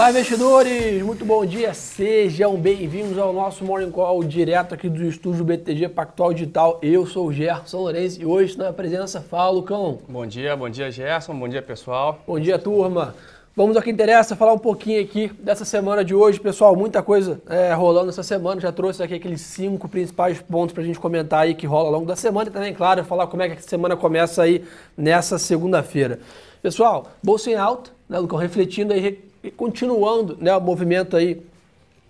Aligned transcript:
Olá, 0.00 0.08
investidores! 0.08 1.02
Muito 1.02 1.26
bom 1.26 1.44
dia, 1.44 1.74
sejam 1.74 2.56
bem-vindos 2.56 3.18
ao 3.18 3.34
nosso 3.34 3.62
Morning 3.62 3.90
Call 3.90 4.24
direto 4.24 4.74
aqui 4.74 4.88
do 4.88 5.04
estúdio 5.04 5.44
BTG 5.44 5.90
Pactual 5.90 6.32
Digital. 6.32 6.78
Eu 6.80 7.04
sou 7.04 7.26
o 7.26 7.32
Gerson 7.34 7.80
Lourenço 7.80 8.18
e 8.18 8.24
hoje 8.24 8.56
na 8.56 8.72
presença 8.72 9.20
fala 9.20 9.50
Lucão. 9.50 9.98
Bom 10.08 10.24
dia, 10.24 10.56
bom 10.56 10.70
dia 10.70 10.90
Gerson, 10.90 11.38
bom 11.38 11.46
dia 11.46 11.60
pessoal. 11.60 12.18
Bom 12.26 12.40
dia, 12.40 12.58
turma. 12.58 13.14
Vamos 13.54 13.76
ao 13.76 13.82
que 13.82 13.90
interessa, 13.90 14.34
falar 14.34 14.54
um 14.54 14.58
pouquinho 14.58 15.02
aqui 15.02 15.30
dessa 15.38 15.66
semana 15.66 16.02
de 16.02 16.14
hoje. 16.14 16.40
Pessoal, 16.40 16.74
muita 16.74 17.02
coisa 17.02 17.38
é, 17.46 17.74
rolando 17.74 18.08
essa 18.08 18.22
semana. 18.22 18.58
Já 18.58 18.72
trouxe 18.72 19.02
aqui 19.02 19.16
aqueles 19.16 19.42
cinco 19.42 19.86
principais 19.86 20.40
pontos 20.40 20.72
para 20.72 20.82
a 20.82 20.86
gente 20.86 20.98
comentar 20.98 21.40
aí 21.40 21.54
que 21.54 21.66
rola 21.66 21.88
ao 21.88 21.92
longo 21.92 22.06
da 22.06 22.16
semana 22.16 22.48
e 22.48 22.52
também, 22.52 22.72
claro, 22.72 23.04
falar 23.04 23.26
como 23.26 23.42
é 23.42 23.50
que 23.50 23.58
a 23.58 23.60
semana 23.60 23.94
começa 23.98 24.44
aí 24.44 24.64
nessa 24.96 25.38
segunda-feira. 25.38 26.20
Pessoal, 26.62 27.08
bolsa 27.22 27.50
em 27.50 27.54
alta, 27.54 27.90
né, 28.08 28.18
Lucão, 28.18 28.38
refletindo 28.38 28.94
aí 28.94 29.28
e 29.42 29.50
continuando 29.50 30.36
né, 30.40 30.54
o 30.54 30.60
movimento 30.60 31.16
aí 31.16 31.42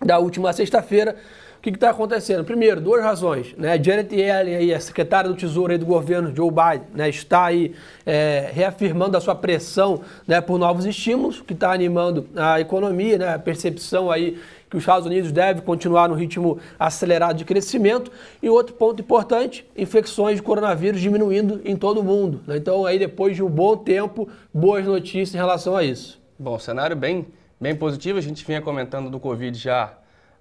da 0.05 0.19
última 0.19 0.53
sexta-feira. 0.53 1.17
O 1.59 1.63
que 1.63 1.69
está 1.69 1.91
acontecendo? 1.91 2.43
Primeiro, 2.43 2.81
duas 2.81 3.03
razões. 3.03 3.55
Né? 3.55 3.79
Janet 3.83 4.15
Yellen, 4.15 4.57
aí, 4.57 4.73
a 4.73 4.81
secretária 4.81 5.29
do 5.29 5.37
Tesouro 5.37 5.71
aí 5.71 5.77
do 5.77 5.85
governo, 5.85 6.35
Joe 6.35 6.51
Biden, 6.51 6.89
né, 6.95 7.11
está 7.11 7.45
aí 7.45 7.75
é, 8.07 8.51
reafirmando 8.51 9.15
a 9.15 9.21
sua 9.21 9.35
pressão 9.35 10.01
né, 10.27 10.41
por 10.41 10.59
novos 10.59 10.87
estímulos, 10.87 11.43
que 11.43 11.53
está 11.53 11.71
animando 11.71 12.27
a 12.35 12.59
economia, 12.59 13.19
né, 13.19 13.35
a 13.35 13.39
percepção 13.39 14.11
aí 14.11 14.39
que 14.71 14.77
os 14.77 14.83
Estados 14.83 15.05
Unidos 15.05 15.33
devem 15.33 15.63
continuar 15.63 16.09
no 16.09 16.15
ritmo 16.15 16.59
acelerado 16.79 17.37
de 17.37 17.45
crescimento. 17.45 18.11
E 18.43 18.49
outro 18.49 18.75
ponto 18.75 19.03
importante, 19.03 19.67
infecções 19.77 20.37
de 20.37 20.43
coronavírus 20.43 21.01
diminuindo 21.01 21.61
em 21.65 21.77
todo 21.77 22.01
o 22.01 22.05
mundo. 22.05 22.41
Né? 22.47 22.57
Então, 22.57 22.87
aí 22.87 22.99
depois 22.99 23.37
de 23.37 23.43
um 23.43 23.51
bom 23.51 23.77
tempo, 23.77 24.29
boas 24.55 24.87
notícias 24.87 25.35
em 25.35 25.39
relação 25.39 25.77
a 25.77 25.85
isso. 25.85 26.20
Bom, 26.43 26.59
cenário 26.59 26.97
bem, 26.97 27.27
bem 27.61 27.77
positivo. 27.77 28.19
A 28.19 28.23
gente 28.23 28.47
vinha 28.47 28.63
comentando 28.63 29.11
do 29.11 29.21
Covid 29.21 29.59
já 29.59 29.93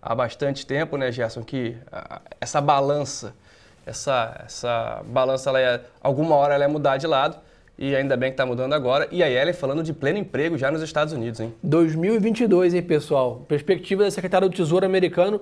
há 0.01 0.15
bastante 0.15 0.65
tempo, 0.65 0.95
né, 0.95 1.11
Gerson, 1.11 1.43
que 1.43 1.75
essa 2.39 2.61
balança, 2.61 3.35
essa, 3.85 4.43
essa 4.45 5.01
balança, 5.07 5.49
ela 5.49 5.59
é, 5.59 5.81
alguma 5.99 6.37
hora 6.37 6.55
ela 6.55 6.63
é 6.63 6.69
mudar 6.69 6.95
de 6.95 7.05
lado. 7.05 7.37
E 7.77 7.93
ainda 7.97 8.15
bem 8.15 8.29
que 8.29 8.35
está 8.35 8.45
mudando 8.45 8.71
agora. 8.71 9.09
E 9.11 9.21
a 9.21 9.29
Ellen 9.29 9.53
falando 9.53 9.83
de 9.83 9.91
pleno 9.91 10.17
emprego 10.17 10.57
já 10.57 10.71
nos 10.71 10.81
Estados 10.81 11.13
Unidos, 11.13 11.41
hein? 11.41 11.53
2022, 11.61 12.75
hein, 12.75 12.81
pessoal? 12.81 13.43
Perspectiva 13.45 14.05
da 14.05 14.11
secretária 14.11 14.47
do 14.47 14.55
Tesouro 14.55 14.85
americano 14.85 15.41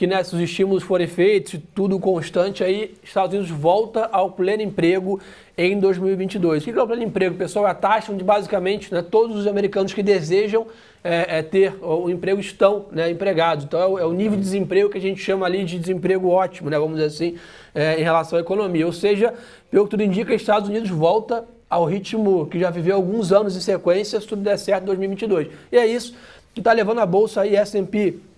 que 0.00 0.06
né, 0.06 0.24
se 0.24 0.34
os 0.34 0.40
estímulos 0.40 0.82
forem 0.82 1.06
feitos, 1.06 1.60
tudo 1.74 2.00
constante, 2.00 2.64
aí 2.64 2.94
Estados 3.02 3.34
Unidos 3.36 3.50
volta 3.50 4.08
ao 4.10 4.30
pleno 4.30 4.62
emprego 4.62 5.20
em 5.58 5.78
2022. 5.78 6.62
O 6.62 6.72
que 6.72 6.78
é 6.78 6.82
o 6.82 6.86
pleno 6.86 7.02
emprego, 7.02 7.36
pessoal? 7.36 7.66
É 7.66 7.70
a 7.70 7.74
taxa 7.74 8.10
onde 8.10 8.24
basicamente 8.24 8.94
né, 8.94 9.02
todos 9.02 9.36
os 9.36 9.46
americanos 9.46 9.92
que 9.92 10.02
desejam 10.02 10.66
é, 11.04 11.40
é, 11.40 11.42
ter 11.42 11.74
o 11.82 12.08
emprego 12.08 12.40
estão 12.40 12.86
né, 12.90 13.10
empregados. 13.10 13.66
Então 13.66 13.78
é 13.78 13.86
o, 13.86 13.98
é 13.98 14.06
o, 14.06 14.12
nível 14.14 14.38
de 14.38 14.42
desemprego 14.42 14.88
que 14.88 14.96
a 14.96 15.00
gente 15.02 15.20
chama 15.20 15.44
ali 15.44 15.64
de 15.64 15.78
desemprego 15.78 16.30
ótimo, 16.30 16.70
né, 16.70 16.78
vamos 16.78 16.94
dizer 16.94 17.08
assim, 17.08 17.36
é, 17.74 18.00
em 18.00 18.02
relação 18.02 18.38
à 18.38 18.40
economia. 18.40 18.86
Ou 18.86 18.94
seja, 18.94 19.34
pelo 19.70 19.84
que 19.84 19.90
tudo 19.90 20.02
indica, 20.02 20.34
Estados 20.34 20.70
Unidos 20.70 20.88
volta 20.88 21.44
ao 21.68 21.84
ritmo 21.84 22.46
que 22.46 22.58
já 22.58 22.70
viveu 22.70 22.96
alguns 22.96 23.32
anos 23.32 23.54
em 23.54 23.60
sequência, 23.60 24.18
se 24.18 24.26
tudo 24.26 24.40
der 24.40 24.56
certo 24.56 24.84
em 24.84 24.86
2022. 24.86 25.48
E 25.70 25.76
é 25.76 25.86
isso 25.86 26.16
que 26.54 26.60
está 26.60 26.72
levando 26.72 27.00
a 27.00 27.06
bolsa 27.06 27.42
aí 27.42 27.54
S&P 27.54 28.29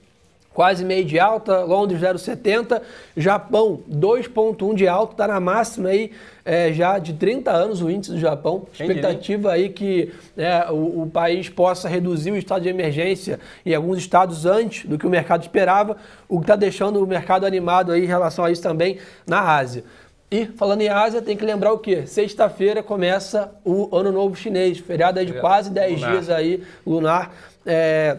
quase 0.52 0.84
meio 0.84 1.04
de 1.04 1.18
alta, 1.18 1.64
Londres 1.64 2.00
0,70, 2.00 2.82
Japão 3.16 3.80
2,1 3.90 4.74
de 4.74 4.86
alta, 4.86 5.12
está 5.12 5.28
na 5.28 5.40
máxima 5.40 5.88
aí 5.90 6.10
é, 6.44 6.72
já 6.72 6.98
de 6.98 7.14
30 7.14 7.50
anos 7.50 7.80
o 7.80 7.90
índice 7.90 8.12
do 8.12 8.18
Japão. 8.18 8.66
Expectativa 8.72 9.52
aí 9.52 9.68
que 9.68 10.12
é, 10.36 10.70
o, 10.70 11.02
o, 11.02 11.10
país 11.10 11.48
possa 11.48 11.88
reduzir 11.88 12.32
o 12.32 12.36
estado 12.36 12.62
de 12.62 12.68
emergência 12.68 13.38
em 13.64 13.74
alguns 13.74 13.98
estados 13.98 14.44
antes 14.44 14.84
do 14.84 14.98
que 14.98 15.06
o 15.06 15.10
mercado 15.10 15.42
esperava, 15.42 15.96
o 16.28 16.38
que 16.38 16.44
está 16.44 16.56
deixando 16.56 17.02
o 17.02 17.06
mercado 17.06 17.46
animado 17.46 17.92
aí 17.92 18.04
em 18.04 18.08
relação 18.08 18.44
a 18.44 18.50
isso 18.50 18.62
também 18.62 18.98
na 19.26 19.40
Ásia. 19.40 19.84
E 20.30 20.46
falando 20.46 20.80
em 20.80 20.88
Ásia, 20.88 21.20
tem 21.20 21.36
que 21.36 21.44
lembrar 21.44 21.74
o 21.74 21.78
quê? 21.78 22.06
Sexta-feira 22.06 22.82
começa 22.82 23.52
o 23.62 23.94
Ano 23.94 24.10
Novo 24.10 24.34
Chinês, 24.34 24.78
feriado 24.78 25.18
aí 25.18 25.26
de 25.26 25.34
quase 25.34 25.70
10 25.70 26.00
dias 26.00 26.30
aí, 26.30 26.62
lunar. 26.86 27.34
É, 27.66 28.16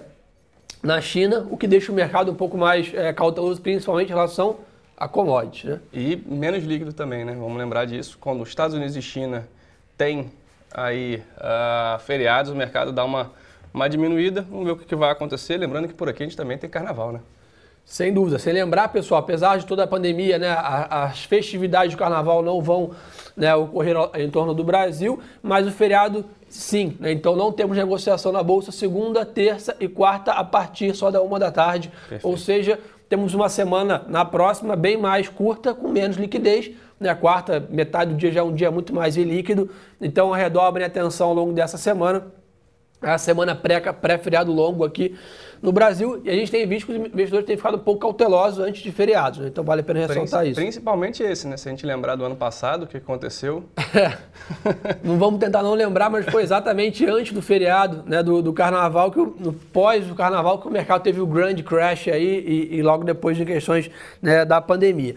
na 0.84 1.00
China, 1.00 1.48
o 1.50 1.56
que 1.56 1.66
deixa 1.66 1.92
o 1.92 1.96
mercado 1.96 2.30
um 2.30 2.36
pouco 2.36 2.58
mais 2.58 2.94
é, 2.94 3.14
cauteloso, 3.14 3.62
principalmente 3.62 4.10
em 4.10 4.14
relação 4.14 4.58
a 4.98 5.08
commodities. 5.08 5.72
Né? 5.72 5.80
E 5.94 6.16
menos 6.26 6.64
líquido 6.66 6.92
também, 6.92 7.24
né? 7.24 7.34
Vamos 7.34 7.58
lembrar 7.58 7.86
disso. 7.86 8.18
Quando 8.20 8.42
os 8.42 8.50
Estados 8.50 8.76
Unidos 8.76 8.96
e 8.98 9.02
China 9.02 9.48
têm 9.98 10.30
aí 10.74 11.24
uh, 11.38 12.00
feriados, 12.00 12.52
o 12.52 12.56
mercado 12.56 12.92
dá 12.92 13.06
uma, 13.06 13.32
uma 13.74 13.88
diminuída. 13.88 14.46
Vamos 14.50 14.66
ver 14.66 14.72
o 14.72 14.76
que, 14.76 14.86
que 14.86 14.96
vai 14.96 15.10
acontecer. 15.10 15.56
Lembrando 15.56 15.88
que 15.88 15.94
por 15.94 16.10
aqui 16.10 16.22
a 16.22 16.26
gente 16.26 16.36
também 16.36 16.58
tem 16.58 16.70
carnaval, 16.70 17.14
né? 17.14 17.22
Sem 17.86 18.14
dúvida. 18.14 18.38
Sem 18.38 18.54
lembrar, 18.54 18.90
pessoal, 18.90 19.20
apesar 19.22 19.58
de 19.58 19.66
toda 19.66 19.84
a 19.84 19.88
pandemia, 19.88 20.38
né, 20.38 20.56
as 20.90 21.24
festividades 21.26 21.94
do 21.94 21.98
carnaval 21.98 22.42
não 22.42 22.62
vão 22.62 22.92
né, 23.36 23.54
ocorrer 23.56 23.96
em 24.16 24.30
torno 24.30 24.54
do 24.54 24.64
Brasil, 24.64 25.20
mas 25.42 25.68
o 25.68 25.72
feriado 25.72 26.26
sim. 26.54 26.96
Né, 27.00 27.12
então 27.12 27.36
não 27.36 27.52
temos 27.52 27.76
negociação 27.76 28.32
na 28.32 28.44
Bolsa 28.44 28.72
segunda, 28.72 29.26
terça 29.26 29.76
e 29.80 29.88
quarta 29.88 30.32
a 30.32 30.44
partir 30.44 30.96
só 30.96 31.10
da 31.10 31.22
uma 31.22 31.40
da 31.40 31.52
tarde. 31.52 31.90
Perfeito. 31.90 32.28
Ou 32.28 32.38
seja, 32.38 32.80
temos 33.10 33.34
uma 33.34 33.50
semana 33.50 34.04
na 34.08 34.24
próxima 34.24 34.76
bem 34.76 34.98
mais 34.98 35.28
curta, 35.28 35.74
com 35.74 35.90
menos 35.90 36.18
liquidez. 36.18 36.72
Né, 37.00 37.10
a 37.10 37.16
quarta, 37.16 37.66
metade 37.70 38.12
do 38.12 38.18
dia 38.18 38.32
já 38.32 38.40
é 38.42 38.44
um 38.44 38.54
dia 38.54 38.70
muito 38.70 38.94
mais 38.94 39.18
ilíquido. 39.18 39.70
Então 40.00 40.32
redobrem 40.32 40.84
a 40.84 40.88
atenção 40.88 41.30
ao 41.30 41.34
longo 41.34 41.54
dessa 41.54 41.78
semana. 41.78 42.28
A 43.02 43.18
semana 43.18 43.54
pré-feriado 43.56 44.52
longo 44.52 44.86
aqui 44.86 45.18
no 45.64 45.72
Brasil, 45.72 46.22
e 46.26 46.30
a 46.30 46.34
gente 46.34 46.52
tem 46.52 46.68
visto 46.68 46.88
que 46.88 46.92
os 46.92 46.98
investidores 46.98 47.46
têm 47.46 47.56
ficado 47.56 47.78
um 47.78 47.80
pouco 47.80 48.02
cautelosos 48.02 48.60
antes 48.60 48.84
de 48.84 48.92
feriados, 48.92 49.40
né? 49.40 49.48
então 49.48 49.64
vale 49.64 49.80
a 49.80 49.84
pena 49.84 50.06
ressaltar 50.06 50.46
isso. 50.46 50.60
Principalmente 50.60 51.24
esse, 51.24 51.48
né? 51.48 51.56
Se 51.56 51.70
a 51.70 51.72
gente 51.72 51.86
lembrar 51.86 52.18
do 52.18 52.26
ano 52.26 52.36
passado, 52.36 52.84
o 52.84 52.88
que 52.88 52.98
aconteceu. 52.98 53.64
não 55.02 55.18
vamos 55.18 55.40
tentar 55.40 55.64
não 55.64 55.74
lembrar, 55.74 56.10
mas 56.10 56.26
foi 56.26 56.44
exatamente 56.44 57.06
antes 57.06 57.32
do 57.32 57.42
feriado, 57.42 58.04
né? 58.06 58.22
do, 58.22 58.42
do 58.42 58.52
carnaval, 58.52 59.10
que 59.10 59.20
no 59.20 59.54
pós 59.54 60.06
do 60.06 60.14
carnaval, 60.14 60.60
que 60.60 60.68
o 60.68 60.72
mercado 60.72 61.02
teve 61.02 61.22
o 61.22 61.26
grande 61.26 61.64
crash 61.64 62.10
aí, 62.10 62.44
e, 62.46 62.76
e 62.76 62.82
logo 62.82 63.06
depois 63.06 63.38
de 63.38 63.46
questões 63.46 63.90
né, 64.22 64.44
da 64.44 64.60
pandemia. 64.60 65.16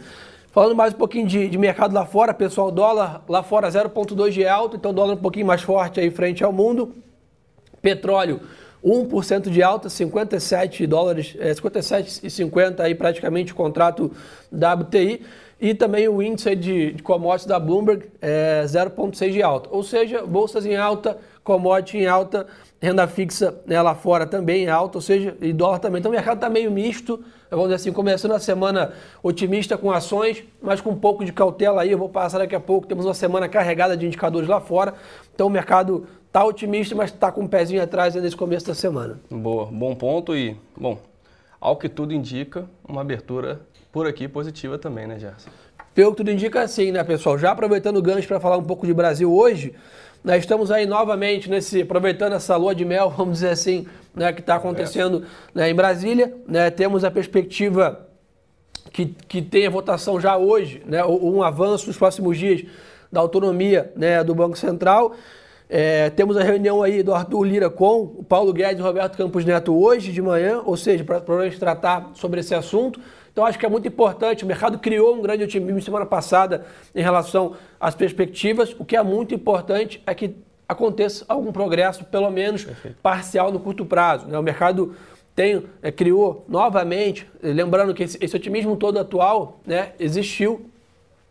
Falando 0.53 0.77
mais 0.77 0.95
um 0.95 0.97
pouquinho 0.97 1.27
de, 1.27 1.49
de, 1.49 1.59
mercado 1.59 1.93
lá 1.93 2.07
fora, 2.07 2.33
pessoal, 2.33 2.71
dólar 2.71 3.25
lá 3.29 3.43
fora 3.43 3.69
0,2 3.69 4.31
de 4.31 4.47
alto, 4.47 4.77
então 4.77 4.95
dólar 4.95 5.15
um 5.15 5.17
pouquinho 5.17 5.45
mais 5.47 5.63
forte 5.63 5.99
aí 5.99 6.09
frente 6.09 6.45
ao 6.45 6.53
mundo. 6.53 6.95
Petróleo 7.83 8.41
1% 8.87 9.51
de 9.51 9.63
alta, 9.65 9.89
57 9.89 10.87
dólares, 10.87 11.35
é, 11.41 11.53
57,50 11.53 12.81
aí 12.81 12.95
praticamente 12.95 13.53
o 13.53 13.57
contrato 13.57 14.13
da 14.51 14.75
WTI 14.75 15.23
e 15.61 15.75
também 15.75 16.07
o 16.09 16.23
índice 16.23 16.55
de, 16.55 16.93
de 16.93 17.03
commodities 17.03 17.47
da 17.47 17.59
Bloomberg 17.59 18.07
é 18.23 18.63
0,6 18.65 19.33
de 19.33 19.43
alta. 19.43 19.69
Ou 19.73 19.83
seja, 19.83 20.25
bolsas 20.25 20.65
em 20.65 20.77
alta, 20.77 21.19
commodity 21.43 21.99
em 21.99 22.07
alta, 22.07 22.47
renda 22.81 23.07
fixa 23.07 23.59
né, 23.67 23.81
lá 23.81 23.95
fora 23.95 24.27
também 24.27 24.65
em 24.65 24.69
alta, 24.69 24.99
ou 24.99 25.03
seja, 25.03 25.37
e 25.41 25.53
dólar 25.53 25.79
também. 25.79 26.01
Então 26.01 26.11
o 26.11 26.15
mercado 26.15 26.37
está 26.37 26.51
meio 26.51 26.71
misto, 26.71 27.23
vamos 27.51 27.67
dizer 27.67 27.77
assim, 27.77 27.93
começando 27.93 28.33
a 28.33 28.39
semana 28.39 28.93
otimista 29.23 29.79
com 29.79 29.91
ações, 29.91 30.45
mas 30.61 30.81
com 30.81 30.91
um 30.91 30.99
pouco 30.99 31.25
de 31.25 31.33
cautela 31.33 31.83
aí, 31.83 31.91
eu 31.91 31.99
vou 31.99 32.09
passar 32.09 32.39
daqui 32.39 32.55
a 32.55 32.61
pouco, 32.61 32.87
temos 32.87 33.07
uma 33.07 33.15
semana 33.15 33.49
carregada 33.49 33.97
de 33.97 34.07
indicadores 34.07 34.49
lá 34.49 34.61
fora, 34.61 34.95
então 35.35 35.47
o 35.47 35.51
mercado 35.51 36.07
Está 36.37 36.45
otimista, 36.45 36.95
mas 36.95 37.11
está 37.11 37.33
com 37.33 37.45
um 37.45 37.49
pezinho 37.49 37.83
atrás 37.83 38.15
nesse 38.15 38.37
começo 38.37 38.67
da 38.67 38.75
semana. 38.75 39.19
Boa, 39.31 39.65
bom 39.73 39.95
ponto 39.95 40.37
e, 40.37 40.55
bom, 40.77 40.99
ao 41.59 41.79
que 41.79 41.89
tudo 41.89 42.13
indica, 42.13 42.69
uma 42.87 43.01
abertura 43.01 43.63
por 43.91 44.07
aqui 44.07 44.29
positiva 44.29 44.77
também, 44.77 45.07
né, 45.07 45.19
Gerson? 45.19 45.49
Pelo 45.97 46.11
que 46.11 46.19
tudo 46.19 46.31
indica, 46.31 46.69
sim, 46.69 46.93
né, 46.93 47.03
pessoal? 47.03 47.39
Já 47.39 47.53
aproveitando 47.53 47.97
o 47.97 48.03
gancho 48.03 48.29
para 48.29 48.39
falar 48.39 48.59
um 48.59 48.63
pouco 48.63 48.87
de 48.87 48.93
Brasil 48.93 49.33
hoje, 49.33 49.73
nós 50.23 50.41
estamos 50.41 50.71
aí 50.71 50.85
novamente 50.85 51.49
nesse, 51.49 51.81
aproveitando 51.81 52.35
essa 52.35 52.55
lua 52.55 52.75
de 52.75 52.85
mel, 52.85 53.09
vamos 53.17 53.37
dizer 53.37 53.49
assim, 53.49 53.87
né, 54.15 54.31
que 54.31 54.41
está 54.41 54.57
acontecendo 54.57 55.25
é. 55.55 55.59
né, 55.59 55.71
em 55.71 55.75
Brasília. 55.75 56.35
Né, 56.47 56.69
temos 56.69 57.03
a 57.03 57.11
perspectiva 57.11 58.07
que, 58.93 59.07
que 59.27 59.41
tem 59.41 59.67
a 59.67 59.71
votação 59.71 60.21
já 60.21 60.37
hoje, 60.37 60.83
né, 60.85 61.03
um 61.03 61.43
avanço 61.43 61.87
nos 61.87 61.97
próximos 61.97 62.37
dias 62.37 62.63
da 63.11 63.19
autonomia 63.19 63.91
né, 63.97 64.23
do 64.23 64.35
Banco 64.35 64.59
Central. 64.59 65.15
É, 65.67 66.11
temos 66.11 66.37
a 66.37 66.43
reunião 66.43 66.83
aí 66.83 67.03
do 67.03 67.15
Arthur 67.15 67.43
Lira 67.43 67.71
com 67.71 68.03
o 68.03 68.23
Paulo 68.23 68.53
Guedes 68.53 68.81
e 68.81 68.83
o 68.83 68.85
Roberto 68.85 69.17
Campos 69.17 69.47
Neto 69.47 69.75
hoje 69.75 70.13
de 70.13 70.21
manhã, 70.21 70.61
ou 70.63 70.77
seja, 70.77 71.03
para 71.03 71.23
provavelmente 71.23 71.59
tratar 71.59 72.11
sobre 72.13 72.41
esse 72.41 72.55
assunto. 72.55 73.01
Então 73.37 73.45
acho 73.45 73.59
que 73.59 73.67
é 73.67 73.69
muito 73.69 73.87
importante. 73.87 74.45
O 74.45 74.47
mercado 74.47 74.79
criou 74.79 75.15
um 75.15 75.21
grande 75.21 75.45
otimismo 75.45 75.79
semana 75.83 76.07
passada 76.07 76.65
em 76.95 77.03
relação 77.03 77.55
às 77.79 77.95
perspectivas. 77.95 78.75
O 78.79 78.83
que 78.83 78.97
é 78.97 79.03
muito 79.03 79.35
importante 79.35 80.03
é 80.07 80.15
que 80.15 80.35
aconteça 80.67 81.23
algum 81.29 81.53
progresso, 81.53 82.03
pelo 82.07 82.31
menos 82.31 82.65
Perfeito. 82.65 82.97
parcial 83.03 83.53
no 83.53 83.61
curto 83.61 83.85
prazo. 83.85 84.27
Né? 84.27 84.39
O 84.39 84.43
mercado 84.43 84.97
tem, 85.35 85.65
é, 85.83 85.93
criou 85.93 86.47
novamente, 86.49 87.29
lembrando 87.43 87.93
que 87.93 88.05
esse, 88.05 88.17
esse 88.25 88.35
otimismo 88.35 88.75
todo 88.75 88.99
atual 88.99 89.61
né, 89.67 89.93
existiu 90.01 90.71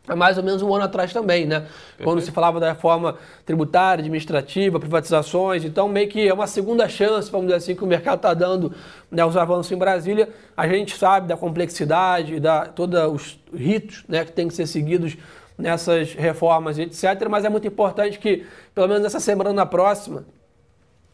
há 0.07 0.15
mais 0.15 0.37
ou 0.37 0.43
menos 0.43 0.61
um 0.61 0.73
ano 0.73 0.85
atrás 0.85 1.11
também, 1.11 1.45
né? 1.45 1.61
Perfeito. 1.61 2.03
Quando 2.03 2.21
se 2.21 2.31
falava 2.31 2.59
da 2.59 2.69
reforma 2.69 3.17
tributária, 3.45 4.01
administrativa, 4.01 4.79
privatizações, 4.79 5.63
então 5.63 5.87
meio 5.87 6.07
que 6.07 6.27
é 6.27 6.33
uma 6.33 6.47
segunda 6.47 6.87
chance, 6.87 7.31
vamos 7.31 7.47
dizer 7.47 7.57
assim, 7.57 7.75
que 7.75 7.83
o 7.83 7.87
mercado 7.87 8.17
está 8.17 8.33
dando 8.33 8.73
né, 9.11 9.25
os 9.25 9.35
avanços 9.37 9.71
em 9.71 9.77
Brasília. 9.77 10.29
A 10.55 10.67
gente 10.67 10.97
sabe 10.97 11.27
da 11.27 11.37
complexidade, 11.37 12.39
da 12.39 12.65
todos 12.65 12.99
os 13.11 13.39
ritos 13.53 14.03
né, 14.07 14.25
que 14.25 14.31
têm 14.31 14.47
que 14.47 14.53
ser 14.53 14.67
seguidos 14.67 15.17
nessas 15.57 16.13
reformas, 16.13 16.77
etc. 16.77 17.27
Mas 17.29 17.45
é 17.45 17.49
muito 17.49 17.67
importante 17.67 18.19
que, 18.19 18.45
pelo 18.73 18.87
menos 18.87 19.05
essa 19.05 19.19
semana 19.19 19.53
na 19.53 19.65
próxima, 19.65 20.25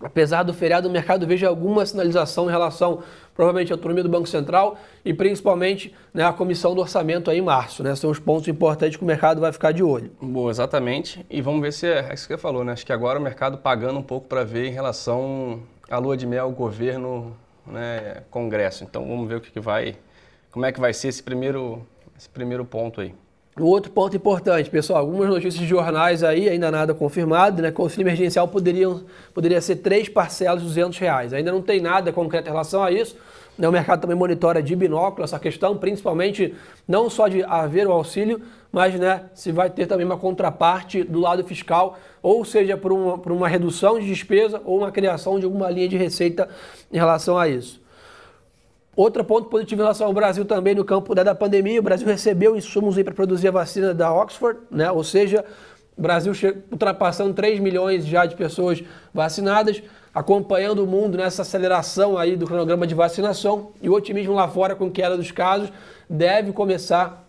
apesar 0.04 0.44
do 0.44 0.54
feriado, 0.54 0.88
o 0.88 0.92
mercado 0.92 1.26
veja 1.26 1.48
alguma 1.48 1.86
sinalização 1.86 2.48
em 2.48 2.52
relação, 2.52 3.04
provavelmente, 3.36 3.72
à 3.72 3.76
autonomia 3.76 4.04
do 4.04 4.10
Banco 4.10 4.28
Central 4.28 4.78
e 5.04 5.14
principalmente 5.14 5.94
né, 6.14 6.24
a 6.24 6.34
comissão 6.34 6.76
do 6.76 6.82
orçamento 6.82 7.30
aí 7.30 7.38
em 7.38 7.42
março. 7.42 7.84
Né? 7.84 7.96
São 7.96 8.10
os 8.10 8.20
pontos 8.20 8.48
importantes 8.48 8.98
que 8.98 9.04
o 9.04 9.08
mercado 9.08 9.42
vai 9.42 9.52
ficar 9.52 9.72
de 9.72 9.84
olho. 9.84 10.12
Boa, 10.22 10.52
exatamente. 10.52 11.26
E 11.30 11.42
vamos 11.42 11.62
ver 11.62 11.74
se 11.74 11.88
é, 11.88 12.10
é 12.10 12.14
isso 12.14 12.28
que 12.28 12.34
você 12.34 12.38
falou, 12.38 12.64
né? 12.64 12.74
Acho 12.74 12.86
que 12.86 12.94
agora 12.94 13.20
o 13.20 13.22
mercado 13.22 13.58
pagando 13.58 14.00
um 14.00 14.04
pouco 14.04 14.28
para 14.28 14.44
ver 14.44 14.68
em 14.68 14.72
relação 14.72 15.62
à 15.90 15.98
lua 15.98 16.16
de 16.16 16.26
mel, 16.26 16.52
governo, 16.52 17.36
né, 17.66 18.24
Congresso. 18.30 18.84
Então 18.84 19.08
vamos 19.08 19.28
ver 19.28 19.36
o 19.36 19.42
que, 19.42 19.52
que 19.52 19.60
vai, 19.60 19.96
como 20.52 20.66
é 20.66 20.72
que 20.72 20.80
vai 20.80 20.94
ser 20.94 21.08
esse 21.08 21.22
primeiro, 21.22 21.86
esse 22.18 22.30
primeiro 22.30 22.66
ponto 22.66 23.02
aí. 23.02 23.14
O 23.60 23.66
outro 23.66 23.92
ponto 23.92 24.16
importante, 24.16 24.70
pessoal, 24.70 25.00
algumas 25.00 25.28
notícias 25.28 25.56
de 25.56 25.68
jornais 25.68 26.24
aí, 26.24 26.48
ainda 26.48 26.72
nada 26.72 26.94
confirmado, 26.94 27.62
né? 27.62 27.74
Auxílio 27.76 28.04
emergencial 28.04 28.48
poderiam, 28.48 29.04
poderia 29.34 29.60
ser 29.60 29.78
três 29.78 30.08
parcelas 30.08 30.62
de 30.62 30.68
200 30.68 30.98
reais. 30.98 31.34
Ainda 31.34 31.52
não 31.52 31.62
tem 31.62 31.82
nada 31.82 32.14
concreto 32.14 32.48
em 32.48 32.52
relação 32.52 32.82
a 32.82 32.92
isso. 32.92 33.18
Né? 33.58 33.68
O 33.68 33.72
mercado 33.72 34.00
também 34.02 34.16
monitora 34.16 34.64
de 34.64 34.74
binóculo 34.74 35.26
essa 35.26 35.38
questão, 35.38 35.78
principalmente 35.78 36.56
não 36.88 37.10
só 37.10 37.28
de 37.28 37.44
haver 37.44 37.88
o 37.88 37.92
auxílio, 37.92 38.42
mas 38.72 38.98
né, 38.98 39.26
se 39.34 39.52
vai 39.52 39.70
ter 39.70 39.86
também 39.86 40.06
uma 40.06 40.18
contraparte 40.18 41.04
do 41.04 41.20
lado 41.20 41.44
fiscal, 41.44 42.00
ou 42.24 42.46
seja, 42.46 42.78
por 42.78 42.94
uma, 42.94 43.18
por 43.18 43.34
uma 43.34 43.50
redução 43.50 44.00
de 44.00 44.08
despesa 44.08 44.62
ou 44.64 44.78
uma 44.78 44.92
criação 44.92 45.38
de 45.38 45.44
alguma 45.44 45.70
linha 45.70 45.90
de 45.90 45.98
receita 45.98 46.48
em 46.90 46.98
relação 46.98 47.38
a 47.38 47.50
isso. 47.50 47.81
Outro 48.96 49.24
ponto 49.24 49.48
positivo 49.48 49.82
em 49.82 49.84
relação 49.84 50.08
ao 50.08 50.14
Brasil 50.14 50.44
também 50.44 50.76
no 50.76 50.84
campo 50.84 51.16
da 51.16 51.34
pandemia, 51.34 51.80
o 51.80 51.84
Brasil 51.84 52.06
recebeu 52.06 52.58
insumos 52.58 53.02
para 53.02 53.14
produzir 53.14 53.48
a 53.48 53.52
vacina 53.52 53.94
da 53.94 54.14
Oxford, 54.14 54.60
né? 54.70 54.92
ou 54.92 55.04
seja, 55.04 55.46
o 55.98 56.02
Brasil 56.02 56.34
ultrapassando 56.70 57.34
3 57.34 57.60
milhões 57.60 58.06
já 58.06 58.26
de 58.26 58.36
pessoas 58.36 58.84
vacinadas, 59.14 59.82
acompanhando 60.14 60.84
o 60.84 60.88
mundo 60.88 61.18
nessa 61.18 61.44
aceleração 61.44 62.18
aí 62.18 62.36
do 62.36 62.46
cronograma 62.46 62.86
de 62.86 62.94
vacinação 62.94 63.72
e 63.82 63.90
o 63.90 63.94
otimismo 63.94 64.34
lá 64.34 64.50
fora 64.50 64.76
com 64.76 64.92
queda 64.92 65.16
dos 65.16 65.32
casos 65.32 65.72
deve 66.10 66.52
começar 66.52 67.26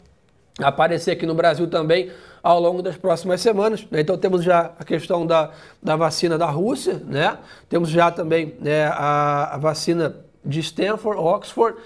a 0.61 0.67
aparecer 0.67 1.13
aqui 1.13 1.27
no 1.27 1.35
Brasil 1.35 1.69
também 1.69 2.11
ao 2.43 2.59
longo 2.59 2.83
das 2.83 2.97
próximas 2.97 3.41
semanas. 3.41 3.87
Né? 3.89 4.01
Então 4.01 4.19
temos 4.19 4.43
já 4.43 4.73
a 4.77 4.85
questão 4.85 5.25
da, 5.25 5.51
da 5.81 5.95
vacina 5.95 6.37
da 6.37 6.47
Rússia, 6.47 7.01
né? 7.07 7.39
temos 7.69 7.89
já 7.89 8.11
também 8.11 8.57
né, 8.59 8.87
a, 8.87 9.55
a 9.55 9.59
vacina 9.59 10.17
de 10.45 10.61
Stanford, 10.61 11.21
Oxford, 11.21 11.79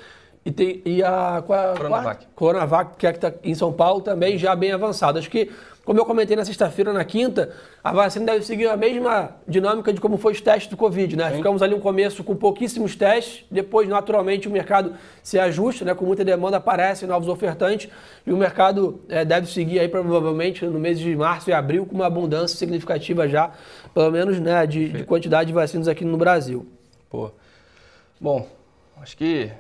e, 0.47 0.51
tem, 0.53 0.81
e 0.85 1.03
a, 1.03 1.39
a 1.39 1.43
Coronavac. 1.43 2.27
Coronavac, 2.37 2.97
que 2.97 3.05
é 3.05 3.11
está 3.11 3.33
em 3.43 3.55
São 3.55 3.73
Paulo, 3.73 4.01
também 4.01 4.39
já 4.39 4.55
bem 4.55 4.71
avançada. 4.71 5.19
Acho 5.19 5.29
que, 5.29 5.51
como 5.85 5.99
eu 5.99 6.05
comentei 6.05 6.37
na 6.37 6.45
sexta-feira, 6.45 6.93
na 6.93 7.05
quinta, 7.05 7.53
a 7.83 7.93
vacina 7.93 8.27
deve 8.27 8.45
seguir 8.45 8.69
a 8.69 8.77
mesma 8.77 9.31
dinâmica 9.49 9.93
de 9.93 10.01
como 10.01 10.17
foi 10.17 10.35
os 10.35 10.41
testes 10.41 10.71
do 10.71 10.77
Covid, 10.77 11.17
né? 11.17 11.31
Sim. 11.31 11.37
Ficamos 11.39 11.63
ali 11.63 11.75
um 11.75 11.81
começo 11.81 12.23
com 12.23 12.37
pouquíssimos 12.37 12.95
testes, 12.95 13.45
depois, 13.51 13.89
naturalmente, 13.89 14.47
o 14.47 14.51
mercado 14.53 14.95
se 15.21 15.37
ajusta, 15.37 15.85
né? 15.85 15.95
Com 15.97 16.05
muita 16.05 16.25
demanda, 16.25 16.59
aparecem 16.59 17.09
novos 17.09 17.27
ofertantes, 17.27 17.91
e 18.25 18.33
o 18.33 18.37
mercado 18.37 19.01
é, 19.09 19.25
deve 19.25 19.49
seguir 19.49 19.81
aí, 19.81 19.89
provavelmente, 19.89 20.65
no 20.65 20.79
mês 20.79 21.01
de 21.01 21.17
março 21.17 21.51
e 21.51 21.53
abril, 21.53 21.85
com 21.87 21.97
uma 21.97 22.07
abundância 22.07 22.57
significativa 22.57 23.27
já, 23.29 23.51
pelo 23.93 24.13
menos, 24.13 24.39
né, 24.39 24.65
de, 24.65 24.91
de 24.91 25.03
quantidade 25.03 25.49
de 25.49 25.53
vacinas 25.53 25.89
aqui 25.89 26.05
no 26.05 26.17
Brasil. 26.17 26.65
Pô. 27.11 27.33
Bom, 28.21 28.47
acho 29.01 29.17
que 29.17 29.51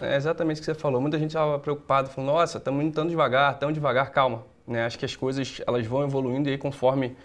é 0.00 0.16
exatamente 0.16 0.58
o 0.58 0.60
que 0.60 0.66
você 0.66 0.74
falou. 0.74 1.00
Muita 1.00 1.18
gente 1.18 1.30
estava 1.30 1.58
preocupada, 1.58 2.08
falando, 2.08 2.32
nossa, 2.32 2.58
estamos 2.58 2.84
indo 2.84 2.94
tão 2.94 3.06
devagar, 3.06 3.58
tão 3.58 3.72
devagar, 3.72 4.10
calma. 4.10 4.44
Né? 4.66 4.84
Acho 4.84 4.98
que 4.98 5.04
as 5.04 5.14
coisas 5.14 5.60
elas 5.66 5.86
vão 5.86 6.04
evoluindo 6.04 6.48
aí 6.48 6.58
conforme 6.58 7.16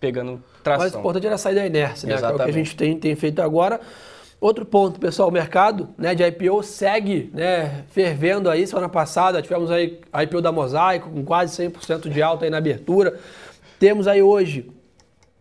pegando 0.00 0.42
tração. 0.62 0.84
Mas 0.84 0.94
o 0.94 0.98
importante 0.98 1.26
era 1.26 1.38
sair 1.38 1.54
da 1.54 1.66
inércia, 1.66 2.08
né? 2.08 2.16
Que 2.16 2.24
é 2.24 2.28
o 2.28 2.36
que 2.36 2.42
a 2.42 2.50
gente 2.50 2.76
tem, 2.76 2.98
tem 2.98 3.14
feito 3.14 3.40
agora. 3.40 3.80
Outro 4.38 4.66
ponto, 4.66 5.00
pessoal, 5.00 5.30
o 5.30 5.32
mercado 5.32 5.88
né, 5.96 6.14
de 6.14 6.22
IPO 6.22 6.62
segue 6.62 7.30
né, 7.32 7.84
fervendo 7.88 8.50
aí. 8.50 8.66
Semana 8.66 8.88
passada 8.88 9.40
tivemos 9.40 9.70
aí 9.70 10.00
a 10.12 10.22
IPO 10.22 10.42
da 10.42 10.52
Mosaico 10.52 11.08
com 11.10 11.24
quase 11.24 11.62
100% 11.62 12.10
de 12.10 12.22
alta 12.22 12.44
aí 12.44 12.50
na 12.50 12.58
abertura. 12.58 13.18
Temos 13.78 14.06
aí 14.06 14.22
hoje 14.22 14.70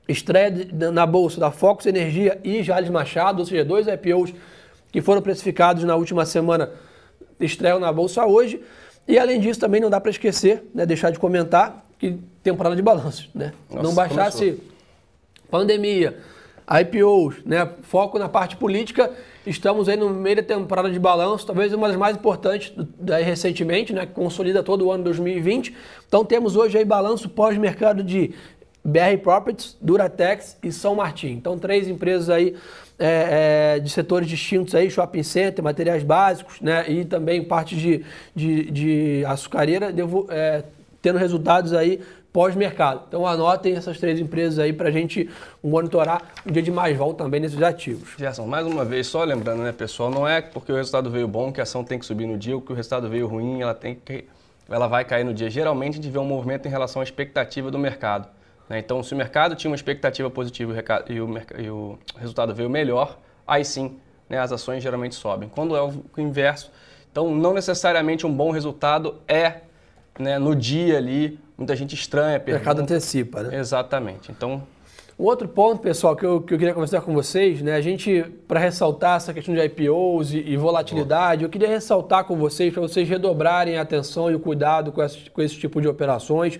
estreia 0.08 0.52
na 0.94 1.06
bolsa 1.06 1.40
da 1.40 1.52
Focus 1.52 1.86
Energia 1.88 2.40
e 2.44 2.64
Jales 2.64 2.90
Machado, 2.90 3.40
ou 3.40 3.46
seja, 3.46 3.66
dois 3.66 3.88
IPOs 3.88 4.34
que 4.96 5.02
foram 5.02 5.22
precificados 5.22 5.84
na 5.84 5.94
última 5.94 6.26
semana 6.26 6.72
estreiam 7.38 7.82
na 7.82 7.92
bolsa 7.92 8.26
hoje. 8.26 8.62
E 9.06 9.20
além 9.20 9.42
disso, 9.42 9.60
também 9.60 9.82
não 9.82 9.90
dá 9.90 10.00
para 10.00 10.10
esquecer, 10.10 10.64
né, 10.74 10.86
deixar 10.86 11.10
de 11.10 11.20
comentar 11.20 11.86
que 12.00 12.18
temporada 12.42 12.78
de 12.78 12.82
balanço, 12.82 13.30
né? 13.36 13.52
Nossa, 13.70 13.84
não 13.84 13.94
baixasse 13.94 14.52
começou. 14.52 14.66
pandemia, 15.52 16.18
IPOs, 16.80 17.44
né, 17.46 17.70
foco 17.82 18.18
na 18.18 18.30
parte 18.30 18.56
política, 18.56 19.12
estamos 19.46 19.90
aí 19.90 19.98
no 19.98 20.12
meio 20.12 20.38
da 20.38 20.44
temporada 20.44 20.90
de 20.90 20.98
balanço, 20.98 21.46
talvez 21.46 21.74
uma 21.74 21.90
das 21.90 21.98
mais 21.98 22.16
importantes 22.16 22.72
daí 22.98 23.22
recentemente, 23.22 23.92
né, 23.92 24.06
que 24.06 24.14
consolida 24.14 24.64
todo 24.64 24.86
o 24.86 24.92
ano 24.94 25.04
2020. 25.04 25.76
Então 26.08 26.24
temos 26.24 26.56
hoje 26.56 26.78
aí 26.78 26.86
balanço 26.86 27.28
pós-mercado 27.28 28.02
de 28.02 28.34
BR 28.86 29.18
Properties, 29.24 29.76
Duratex 29.82 30.58
e 30.62 30.72
São 30.72 30.96
Martin. 30.96 31.30
Então 31.30 31.58
três 31.58 31.88
empresas 31.88 32.30
aí 32.30 32.56
é, 33.00 33.76
é, 33.78 33.80
de 33.80 33.90
setores 33.90 34.28
distintos 34.28 34.76
aí, 34.76 34.90
shopping 34.92 35.24
center, 35.24 35.64
materiais 35.64 36.04
básicos, 36.04 36.62
né? 36.62 36.90
E 36.90 37.04
também 37.04 37.44
parte 37.44 37.76
de, 37.76 38.06
de, 38.36 38.72
de 38.72 39.26
açucareira, 39.26 39.92
devo, 39.92 40.28
é, 40.30 40.64
tendo 41.02 41.18
resultados 41.18 41.74
aí 41.74 42.00
pós-mercado. 42.32 43.04
Então 43.08 43.26
anotem 43.26 43.76
essas 43.76 43.98
três 43.98 44.20
empresas 44.20 44.60
aí 44.60 44.72
para 44.72 44.90
a 44.90 44.92
gente 44.92 45.30
monitorar 45.64 46.22
um 46.46 46.52
dia 46.52 46.62
de 46.62 46.70
mais 46.70 46.96
volta 46.96 47.24
também 47.24 47.40
nesses 47.40 47.62
ativos. 47.62 48.10
Gerson, 48.18 48.46
mais 48.46 48.68
uma 48.68 48.86
vez, 48.86 49.08
só 49.08 49.24
lembrando, 49.24 49.64
né, 49.64 49.72
pessoal, 49.72 50.12
não 50.12 50.28
é 50.28 50.42
porque 50.42 50.72
o 50.72 50.76
resultado 50.76 51.10
veio 51.10 51.28
bom 51.28 51.52
que 51.52 51.60
a 51.60 51.64
ação 51.64 51.84
tem 51.84 51.98
que 51.98 52.06
subir 52.06 52.28
no 52.28 52.38
dia, 52.38 52.54
ou 52.54 52.62
que 52.62 52.72
o 52.72 52.76
resultado 52.76 53.10
veio 53.10 53.26
ruim, 53.26 53.62
ela 53.62 53.74
tem 53.74 53.96
que 53.96 54.26
ela 54.70 54.88
vai 54.88 55.06
cair 55.06 55.24
no 55.24 55.34
dia. 55.34 55.50
Geralmente 55.50 55.94
a 55.94 55.96
gente 56.02 56.12
vê 56.12 56.18
um 56.18 56.26
movimento 56.26 56.68
em 56.68 56.72
relação 56.72 57.02
à 57.02 57.04
expectativa 57.04 57.70
do 57.70 57.78
mercado. 57.78 58.28
Né? 58.70 58.80
Então, 58.80 59.02
se 59.04 59.14
o 59.14 59.18
mercado 59.18 59.56
tinha 59.56 59.70
uma 59.70 59.76
expectativa 59.76 60.30
positiva 60.30 60.74
e 61.08 61.20
o, 61.20 61.30
e 61.58 61.70
o 61.70 62.00
resultado 62.18 62.54
veio 62.54 62.70
melhor, 62.70 63.18
aí 63.46 63.64
sim 63.64 63.98
né, 64.30 64.40
as 64.40 64.52
ações 64.52 64.82
geralmente 64.82 65.16
sobem. 65.16 65.50
Quando 65.50 65.76
é 65.76 65.82
o 65.82 65.94
inverso, 66.18 66.72
então 67.12 67.34
não 67.34 67.54
necessariamente 67.54 68.26
um 68.26 68.34
bom 68.34 68.52
resultado 68.52 69.16
é 69.28 69.62
né, 70.20 70.40
no 70.40 70.56
dia 70.56 70.98
ali, 70.98 71.40
muita 71.58 71.76
gente 71.76 71.94
estranha. 71.94 72.42
O 72.46 72.50
mercado 72.50 72.82
antecipa, 72.82 73.44
né? 73.44 73.58
Exatamente. 73.58 74.32
Então. 74.32 74.64
Um 75.18 75.24
outro 75.24 75.48
ponto, 75.48 75.82
pessoal, 75.82 76.14
que 76.14 76.26
eu, 76.26 76.42
que 76.42 76.54
eu 76.54 76.58
queria 76.58 76.74
conversar 76.74 77.00
com 77.00 77.14
vocês, 77.14 77.62
né? 77.62 77.76
A 77.76 77.80
gente, 77.80 78.26
para 78.50 78.60
ressaltar 78.60 79.16
essa 79.16 79.34
questão 79.34 79.56
de 79.56 79.62
IPOs 79.62 80.34
e, 80.34 80.40
e 80.40 80.58
volatilidade, 80.58 81.40
Boa. 81.40 81.48
eu 81.48 81.50
queria 81.50 81.70
ressaltar 81.70 82.26
com 82.26 82.36
vocês, 82.36 82.74
para 82.74 82.82
vocês 82.82 83.08
redobrarem 83.08 83.78
a 83.78 83.82
atenção 83.82 84.30
e 84.30 84.36
o 84.36 84.40
cuidado 84.42 84.92
com 84.92 85.02
esse, 85.02 85.30
com 85.30 85.42
esse 85.42 85.56
tipo 85.56 85.80
de 85.80 85.88
operações 85.88 86.60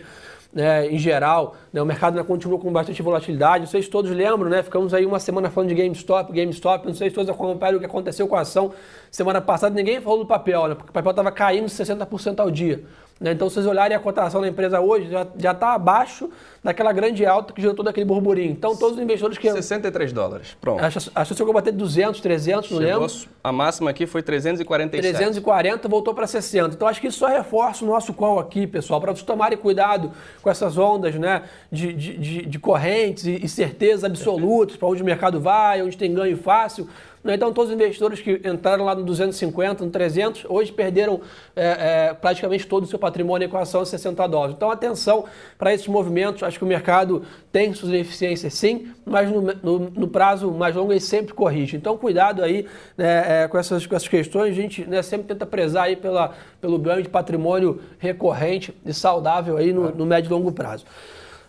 né, 0.56 0.88
em 0.88 0.98
geral, 0.98 1.54
né, 1.74 1.82
o 1.82 1.86
mercado 1.86 2.18
ainda 2.18 2.26
continua 2.26 2.58
com 2.58 2.72
bastante 2.72 3.02
volatilidade. 3.02 3.70
Se 3.70 3.84
todos 3.90 4.10
lembram, 4.10 4.50
né? 4.50 4.64
Ficamos 4.64 4.94
aí 4.94 5.06
uma 5.06 5.20
semana 5.20 5.50
falando 5.50 5.68
de 5.68 5.76
GameStop, 5.76 6.32
GameStop. 6.32 6.88
Não 6.88 6.94
sei 6.94 7.10
se 7.10 7.16
todos 7.16 7.30
acompanharam 7.30 7.76
o 7.78 7.80
que 7.82 7.86
aconteceu 7.86 8.26
com 8.26 8.38
a 8.38 8.40
ação 8.40 8.72
semana 9.12 9.42
passada. 9.42 9.76
Ninguém 9.76 10.00
falou 10.00 10.20
do 10.20 10.26
papel, 10.26 10.70
né? 10.70 10.76
Porque 10.76 10.92
o 10.92 10.94
papel 10.94 11.10
estava 11.10 11.30
caindo 11.30 11.66
60% 11.66 12.40
ao 12.40 12.50
dia. 12.50 12.86
Né? 13.20 13.32
Então, 13.32 13.48
se 13.48 13.56
vocês 13.56 13.66
olharem 13.66 13.96
a 13.96 14.00
cotação 14.00 14.42
da 14.42 14.48
empresa 14.48 14.82
hoje, 14.82 15.10
já 15.10 15.52
está 15.52 15.74
abaixo 15.74 16.30
daquela 16.62 16.92
grande 16.92 17.26
alta 17.26 17.54
que 17.54 17.62
gerou 17.62 17.74
todo 17.74 17.88
aquele 17.88 18.06
burburinho. 18.06 18.52
Então, 18.52 18.76
todos 18.76 18.98
os 18.98 19.04
investidores 19.04 19.38
que... 19.38 19.50
63 19.50 20.12
dólares, 20.12 20.58
pronto. 20.60 20.84
Acho, 20.84 21.12
acho 21.16 21.34
que 21.34 21.38
chegou 21.38 21.52
a 21.52 21.54
bater 21.54 21.72
200, 21.72 22.20
300, 22.20 22.72
não 22.72 22.82
chegou, 22.82 23.02
lembro. 23.02 23.16
A 23.42 23.52
máxima 23.54 23.90
aqui 23.90 24.06
foi 24.06 24.22
347. 24.22 25.14
340, 25.14 25.88
voltou 25.88 26.14
para 26.14 26.28
60. 26.28 26.76
Então, 26.76 26.88
acho 26.88 27.00
que 27.00 27.08
isso 27.08 27.20
só 27.20 27.28
reforça 27.28 27.86
o 27.86 27.88
nosso 27.88 28.14
call 28.14 28.38
aqui, 28.38 28.68
pessoal, 28.68 29.00
para 29.00 29.14
vocês 29.14 29.26
tomarem 29.26 29.58
cuidado 29.58 30.12
com 30.42 30.50
essas 30.50 30.78
ondas 30.78 31.16
né, 31.16 31.44
de, 31.72 31.94
de, 31.94 32.18
de, 32.18 32.46
de 32.46 32.60
correntes 32.60 33.26
e, 33.26 33.46
e 33.46 33.48
certezas 33.48 34.04
absolutas 34.04 34.76
para 34.76 34.90
onde 34.90 35.02
o 35.02 35.06
mercado 35.06 35.40
vai, 35.40 35.82
onde 35.82 35.98
tem 35.98 36.14
ganho 36.14 36.36
fácil. 36.36 36.90
Então, 37.34 37.52
todos 37.52 37.72
os 37.72 37.76
investidores 37.76 38.22
que 38.22 38.40
entraram 38.46 38.86
lá 38.86 38.94
no 38.94 39.04
250, 39.04 39.84
no 39.84 39.90
300, 39.90 40.46
hoje 40.48 40.72
perderam 40.72 41.22
é, 41.56 42.10
é, 42.10 42.14
praticamente 42.14 42.68
todo 42.68 42.84
o 42.84 42.86
seu 42.86 43.00
patrimônio 43.00 43.46
em 43.46 43.50
equação 43.50 43.82
de 43.82 43.90
60 43.90 44.28
dólares. 44.28 44.56
Então, 44.56 44.70
atenção 44.70 45.26
para 45.58 45.74
esses 45.74 45.88
movimentos. 45.88 46.44
Acho 46.44 46.60
que 46.60 46.64
o 46.64 46.68
mercado 46.68 47.24
tem 47.52 47.74
suas 47.74 47.92
deficiências 47.92 48.54
sim, 48.54 48.92
mas 49.04 49.30
no, 49.32 49.42
no, 49.42 49.80
no 49.90 50.08
prazo 50.08 50.52
mais 50.52 50.76
longo 50.76 50.94
ele 50.94 51.00
sempre 51.00 51.34
corrige. 51.34 51.76
Então, 51.76 51.98
cuidado 51.98 52.44
aí 52.44 52.68
né, 52.96 53.44
é, 53.44 53.48
com, 53.48 53.58
essas, 53.58 53.88
com 53.88 53.96
essas 53.96 54.08
questões. 54.08 54.52
A 54.52 54.62
gente 54.62 54.86
né, 54.88 55.02
sempre 55.02 55.28
tenta 55.28 55.46
prezar 55.46 55.86
aí 55.86 55.96
pela, 55.96 56.34
pelo 56.62 56.78
ganho 56.78 57.02
de 57.02 57.10
patrimônio 57.10 57.82
recorrente 57.98 58.72
e 58.86 58.94
saudável 58.94 59.58
aí 59.58 59.74
no, 59.74 59.90
no 59.90 60.06
médio 60.06 60.30
e 60.30 60.32
longo 60.32 60.52
prazo. 60.52 60.86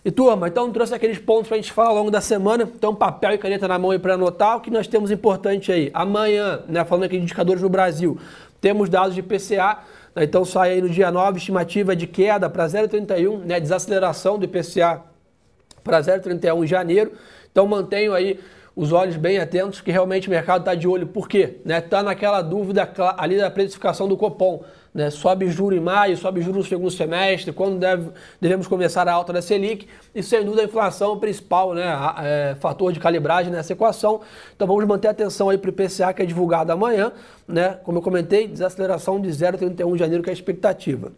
E 0.06 0.10
turma, 0.12 0.46
então 0.46 0.70
trouxe 0.70 0.94
aqueles 0.94 1.18
pontos 1.18 1.48
para 1.48 1.56
a 1.56 1.60
gente 1.60 1.72
falar 1.72 1.88
ao 1.88 1.96
longo 1.96 2.12
da 2.12 2.20
semana. 2.20 2.62
Então, 2.62 2.94
papel 2.94 3.32
e 3.32 3.38
caneta 3.38 3.66
na 3.66 3.76
mão 3.76 3.90
aí 3.90 3.98
para 3.98 4.14
anotar. 4.14 4.56
O 4.56 4.60
que 4.60 4.70
nós 4.70 4.86
temos 4.86 5.10
importante 5.10 5.72
aí? 5.72 5.90
Amanhã, 5.92 6.60
né, 6.68 6.84
falando 6.84 7.06
aqui 7.06 7.16
de 7.16 7.24
indicadores 7.24 7.60
no 7.60 7.68
Brasil, 7.68 8.16
temos 8.60 8.88
dados 8.88 9.16
de 9.16 9.20
PCA. 9.20 9.80
Né, 10.14 10.22
então, 10.22 10.44
sai 10.44 10.74
aí 10.74 10.80
no 10.80 10.88
dia 10.88 11.10
9, 11.10 11.38
estimativa 11.38 11.96
de 11.96 12.06
queda 12.06 12.48
para 12.48 12.68
0,31, 12.68 13.38
né, 13.38 13.58
desaceleração 13.58 14.38
do 14.38 14.44
IPCA 14.44 15.02
para 15.82 16.00
0,31 16.00 16.62
em 16.62 16.66
janeiro. 16.68 17.10
Então, 17.50 17.66
mantenho 17.66 18.14
aí 18.14 18.38
os 18.76 18.92
olhos 18.92 19.16
bem 19.16 19.38
atentos, 19.38 19.80
que 19.80 19.90
realmente 19.90 20.28
o 20.28 20.30
mercado 20.30 20.60
está 20.60 20.74
de 20.74 20.86
olho. 20.86 21.06
Por 21.06 21.26
quê? 21.26 21.56
Está 21.58 21.60
né, 21.64 21.80
tá 21.80 22.02
naquela 22.02 22.42
dúvida 22.42 22.86
ali 23.16 23.38
da 23.38 23.50
precificação 23.50 24.06
do 24.06 24.18
Copom. 24.18 24.62
Né? 24.92 25.08
Sobe 25.08 25.48
juro 25.48 25.74
em 25.74 25.80
maio, 25.80 26.14
sobe 26.16 26.42
juro 26.42 26.58
no 26.58 26.64
segundo 26.64 26.90
semestre, 26.90 27.52
quando 27.52 27.78
deve, 27.78 28.10
devemos 28.38 28.66
começar 28.66 29.08
a 29.08 29.12
alta 29.12 29.32
da 29.32 29.40
Selic, 29.40 29.86
e 30.14 30.22
sem 30.22 30.44
dúvida 30.44 30.62
a 30.62 30.64
inflação 30.66 31.10
é 31.10 31.12
o 31.14 31.16
principal 31.16 31.72
né? 31.72 31.84
É, 32.22 32.56
fator 32.60 32.92
de 32.92 33.00
calibragem 33.00 33.50
nessa 33.50 33.72
equação. 33.72 34.20
Então 34.54 34.66
vamos 34.66 34.84
manter 34.84 35.08
atenção 35.08 35.48
aí 35.48 35.56
para 35.56 35.68
o 35.68 35.70
IPCA 35.70 36.12
que 36.12 36.22
é 36.22 36.26
divulgado 36.26 36.70
amanhã, 36.70 37.12
né? 37.48 37.78
como 37.82 37.98
eu 37.98 38.02
comentei, 38.02 38.46
desaceleração 38.46 39.20
de 39.20 39.30
0,31 39.30 39.92
de 39.94 39.98
janeiro 39.98 40.22
que 40.22 40.28
é 40.28 40.32
a 40.32 40.34
expectativa. 40.34 41.12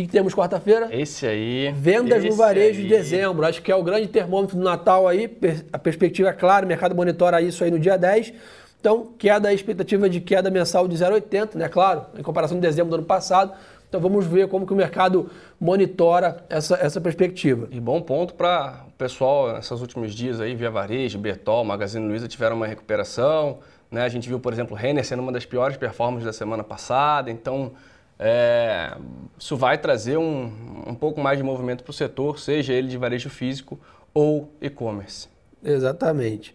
O 0.00 0.02
que, 0.02 0.06
que 0.06 0.12
temos 0.12 0.34
quarta-feira? 0.34 0.88
Esse 0.90 1.26
aí. 1.26 1.72
Vendas 1.76 2.20
esse 2.20 2.30
no 2.30 2.36
varejo 2.36 2.78
aí. 2.78 2.84
de 2.84 2.88
dezembro. 2.88 3.44
Acho 3.44 3.60
que 3.60 3.70
é 3.70 3.76
o 3.76 3.82
grande 3.82 4.08
termômetro 4.08 4.56
do 4.56 4.62
Natal 4.62 5.06
aí. 5.06 5.30
A 5.70 5.78
perspectiva 5.78 6.30
é 6.30 6.32
clara, 6.32 6.64
o 6.64 6.68
mercado 6.68 6.94
monitora 6.94 7.42
isso 7.42 7.62
aí 7.62 7.70
no 7.70 7.78
dia 7.78 7.98
10. 7.98 8.32
Então, 8.80 9.08
queda, 9.18 9.50
a 9.50 9.52
expectativa 9.52 10.08
de 10.08 10.20
queda 10.20 10.50
mensal 10.50 10.88
de 10.88 10.96
0,80, 10.96 11.56
né? 11.56 11.68
Claro, 11.68 12.06
em 12.16 12.22
comparação 12.22 12.56
com 12.56 12.62
dezembro 12.62 12.88
do 12.88 12.94
ano 12.94 13.04
passado. 13.04 13.52
Então 13.90 14.00
vamos 14.00 14.24
ver 14.24 14.48
como 14.48 14.66
que 14.66 14.72
o 14.72 14.76
mercado 14.76 15.28
monitora 15.60 16.44
essa, 16.48 16.76
essa 16.76 17.00
perspectiva. 17.00 17.68
E 17.70 17.80
bom 17.80 18.00
ponto 18.00 18.32
para 18.34 18.84
o 18.88 18.92
pessoal 18.92 19.52
nesses 19.52 19.80
últimos 19.80 20.14
dias 20.14 20.40
aí, 20.40 20.54
Via 20.54 20.70
Varejo, 20.70 21.18
Bertol, 21.18 21.64
Magazine 21.64 22.06
Luiza 22.06 22.26
tiveram 22.26 22.56
uma 22.56 22.68
recuperação. 22.68 23.58
Né? 23.90 24.02
A 24.02 24.08
gente 24.08 24.28
viu, 24.28 24.40
por 24.40 24.52
exemplo, 24.52 24.74
Renner 24.76 25.04
sendo 25.04 25.20
uma 25.20 25.32
das 25.32 25.44
piores 25.44 25.76
performances 25.76 26.24
da 26.24 26.32
semana 26.32 26.62
passada. 26.64 27.30
Então, 27.30 27.72
é, 28.22 28.94
isso 29.38 29.56
vai 29.56 29.78
trazer 29.78 30.18
um, 30.18 30.52
um 30.86 30.94
pouco 30.94 31.18
mais 31.18 31.38
de 31.38 31.42
movimento 31.42 31.82
para 31.82 31.90
o 31.90 31.94
setor, 31.94 32.38
seja 32.38 32.74
ele 32.74 32.86
de 32.86 32.98
varejo 32.98 33.30
físico 33.30 33.80
ou 34.12 34.52
e-commerce. 34.60 35.26
Exatamente. 35.64 36.54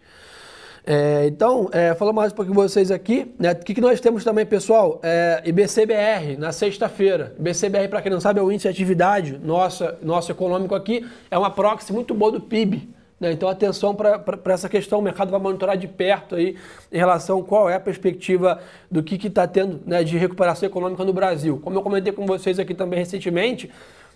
É, 0.88 1.26
então, 1.26 1.68
é, 1.72 1.92
falando 1.96 2.14
mais 2.14 2.32
um 2.32 2.36
pouquinho 2.36 2.54
com 2.54 2.62
vocês 2.62 2.92
aqui, 2.92 3.34
né, 3.40 3.50
o 3.50 3.56
que, 3.56 3.74
que 3.74 3.80
nós 3.80 4.00
temos 4.00 4.22
também, 4.22 4.46
pessoal? 4.46 5.00
É, 5.02 5.42
IBCBR, 5.44 6.36
na 6.38 6.52
sexta-feira. 6.52 7.34
IBCBR, 7.36 7.88
para 7.88 8.00
quem 8.00 8.12
não 8.12 8.20
sabe, 8.20 8.38
é 8.38 8.42
o 8.42 8.52
índice 8.52 8.68
de 8.68 8.72
atividade 8.72 9.36
nossa, 9.42 9.98
nosso 10.00 10.30
econômico 10.30 10.76
aqui, 10.76 11.04
é 11.28 11.36
uma 11.36 11.50
proxy 11.50 11.92
muito 11.92 12.14
boa 12.14 12.30
do 12.30 12.40
PIB. 12.40 12.88
Né? 13.18 13.32
Então, 13.32 13.48
atenção 13.48 13.94
para 13.94 14.22
essa 14.52 14.68
questão, 14.68 14.98
o 14.98 15.02
mercado 15.02 15.30
vai 15.30 15.40
monitorar 15.40 15.76
de 15.76 15.88
perto 15.88 16.34
aí 16.34 16.56
em 16.92 16.98
relação 16.98 17.40
a 17.40 17.44
qual 17.44 17.68
é 17.68 17.74
a 17.74 17.80
perspectiva 17.80 18.60
do 18.90 19.02
que 19.02 19.26
está 19.26 19.46
tendo 19.46 19.80
né, 19.86 20.04
de 20.04 20.16
recuperação 20.18 20.68
econômica 20.68 21.04
no 21.04 21.12
Brasil. 21.12 21.58
Como 21.62 21.76
eu 21.76 21.82
comentei 21.82 22.12
com 22.12 22.26
vocês 22.26 22.58
aqui 22.58 22.74
também 22.74 22.98
recentemente, 22.98 23.70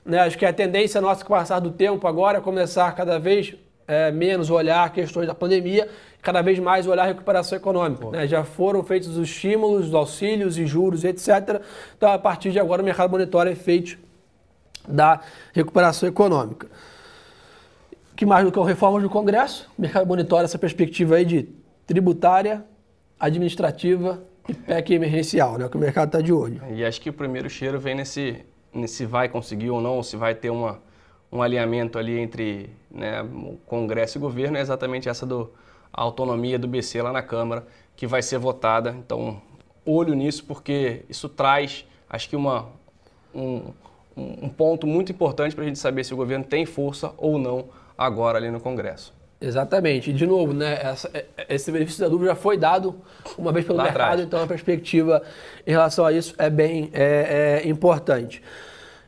né, 0.04 0.21
acho 0.21 0.37
que 0.37 0.45
a 0.45 0.52
tendência 0.52 1.00
nossa 1.00 1.25
com 1.25 1.33
o 1.33 1.37
passar 1.37 1.61
do 1.61 1.71
tempo 1.71 2.07
agora 2.07 2.38
é 2.38 2.40
começar 2.40 2.90
cada 2.95 3.19
vez 3.19 3.54
é, 3.88 4.12
menos 4.12 4.50
olhar 4.50 4.92
questões 4.92 5.26
da 5.26 5.35
pandemia, 5.35 5.88
cada 6.23 6.42
vez 6.42 6.59
mais 6.59 6.87
olhar 6.87 7.02
a 7.02 7.07
recuperação 7.07 7.57
econômica. 7.57 8.11
Né? 8.11 8.26
Já 8.26 8.45
foram 8.45 8.85
feitos 8.85 9.09
os 9.09 9.28
estímulos, 9.28 9.88
os 9.88 9.95
auxílios 9.95 10.59
e 10.59 10.66
juros, 10.66 11.04
etc. 11.04 11.61
Então, 11.97 12.12
a 12.12 12.19
partir 12.19 12.52
de 12.52 12.61
agora, 12.61 12.83
o 12.83 12.85
mercado 12.85 13.11
monitora 13.11 13.50
efeitos 13.50 13.97
da 14.87 15.21
recuperação 15.52 16.09
econômica 16.09 16.69
que 18.21 18.27
mais 18.27 18.45
do 18.45 18.53
que 18.53 18.61
reformas 18.61 19.03
do 19.03 19.09
Congresso, 19.09 19.67
o 19.79 19.81
mercado 19.81 20.07
monitora 20.07 20.45
essa 20.45 20.59
perspectiva 20.59 21.15
aí 21.15 21.25
de 21.25 21.49
tributária, 21.87 22.62
administrativa 23.19 24.23
e 24.47 24.53
PEC 24.53 24.93
emergencial, 24.93 25.57
né? 25.57 25.71
Que 25.71 25.79
o 25.79 25.81
mercado 25.81 26.09
está 26.09 26.21
de 26.21 26.31
olho. 26.31 26.61
E 26.71 26.85
acho 26.85 27.00
que 27.00 27.09
o 27.09 27.15
primeiro 27.15 27.49
cheiro 27.49 27.81
vem 27.81 27.95
nesse, 27.95 28.45
nesse 28.75 29.07
vai 29.07 29.27
conseguir 29.31 29.71
ou 29.71 29.81
não, 29.81 30.03
se 30.03 30.19
vai 30.19 30.35
ter 30.35 30.50
uma, 30.50 30.83
um 31.33 31.41
alinhamento 31.41 31.99
ali 31.99 32.19
entre 32.19 32.69
né, 32.91 33.27
Congresso 33.65 34.19
e 34.19 34.21
governo, 34.21 34.59
é 34.59 34.61
exatamente 34.61 35.09
essa 35.09 35.25
do 35.25 35.50
a 35.91 36.03
autonomia 36.03 36.59
do 36.59 36.69
BC 36.69 37.00
lá 37.00 37.15
na 37.15 37.23
Câmara, 37.23 37.67
que 37.97 38.07
vai 38.07 38.21
ser 38.21 38.37
votada. 38.37 38.91
Então, 38.91 39.41
olho 39.83 40.12
nisso, 40.12 40.45
porque 40.45 41.07
isso 41.09 41.27
traz, 41.27 41.87
acho 42.07 42.29
que 42.29 42.37
uma, 42.37 42.69
um, 43.35 43.73
um 44.15 44.49
ponto 44.50 44.87
muito 44.87 45.11
importante 45.11 45.55
para 45.55 45.65
a 45.65 45.67
gente 45.67 45.79
saber 45.79 46.05
se 46.05 46.12
o 46.12 46.19
governo 46.19 46.45
tem 46.45 46.67
força 46.67 47.15
ou 47.17 47.39
não 47.39 47.81
agora 48.00 48.38
ali 48.38 48.50
no 48.50 48.59
Congresso. 48.61 49.12
Exatamente. 49.38 50.11
E, 50.11 50.12
de 50.12 50.26
novo, 50.26 50.52
né, 50.52 50.78
essa, 50.83 51.11
é, 51.14 51.25
esse 51.49 51.71
benefício 51.71 52.00
da 52.00 52.09
dúvida 52.09 52.30
já 52.30 52.37
foi 52.37 52.57
dado 52.57 52.95
uma 53.38 53.52
vez 53.52 53.64
pelo 53.66 53.78
Lá 53.78 53.85
mercado, 53.85 54.02
atrás. 54.02 54.21
então 54.23 54.42
a 54.42 54.47
perspectiva 54.47 55.23
em 55.66 55.71
relação 55.71 56.04
a 56.04 56.12
isso 56.12 56.35
é 56.38 56.49
bem 56.50 56.90
é, 56.92 57.62
é 57.64 57.69
importante. 57.69 58.42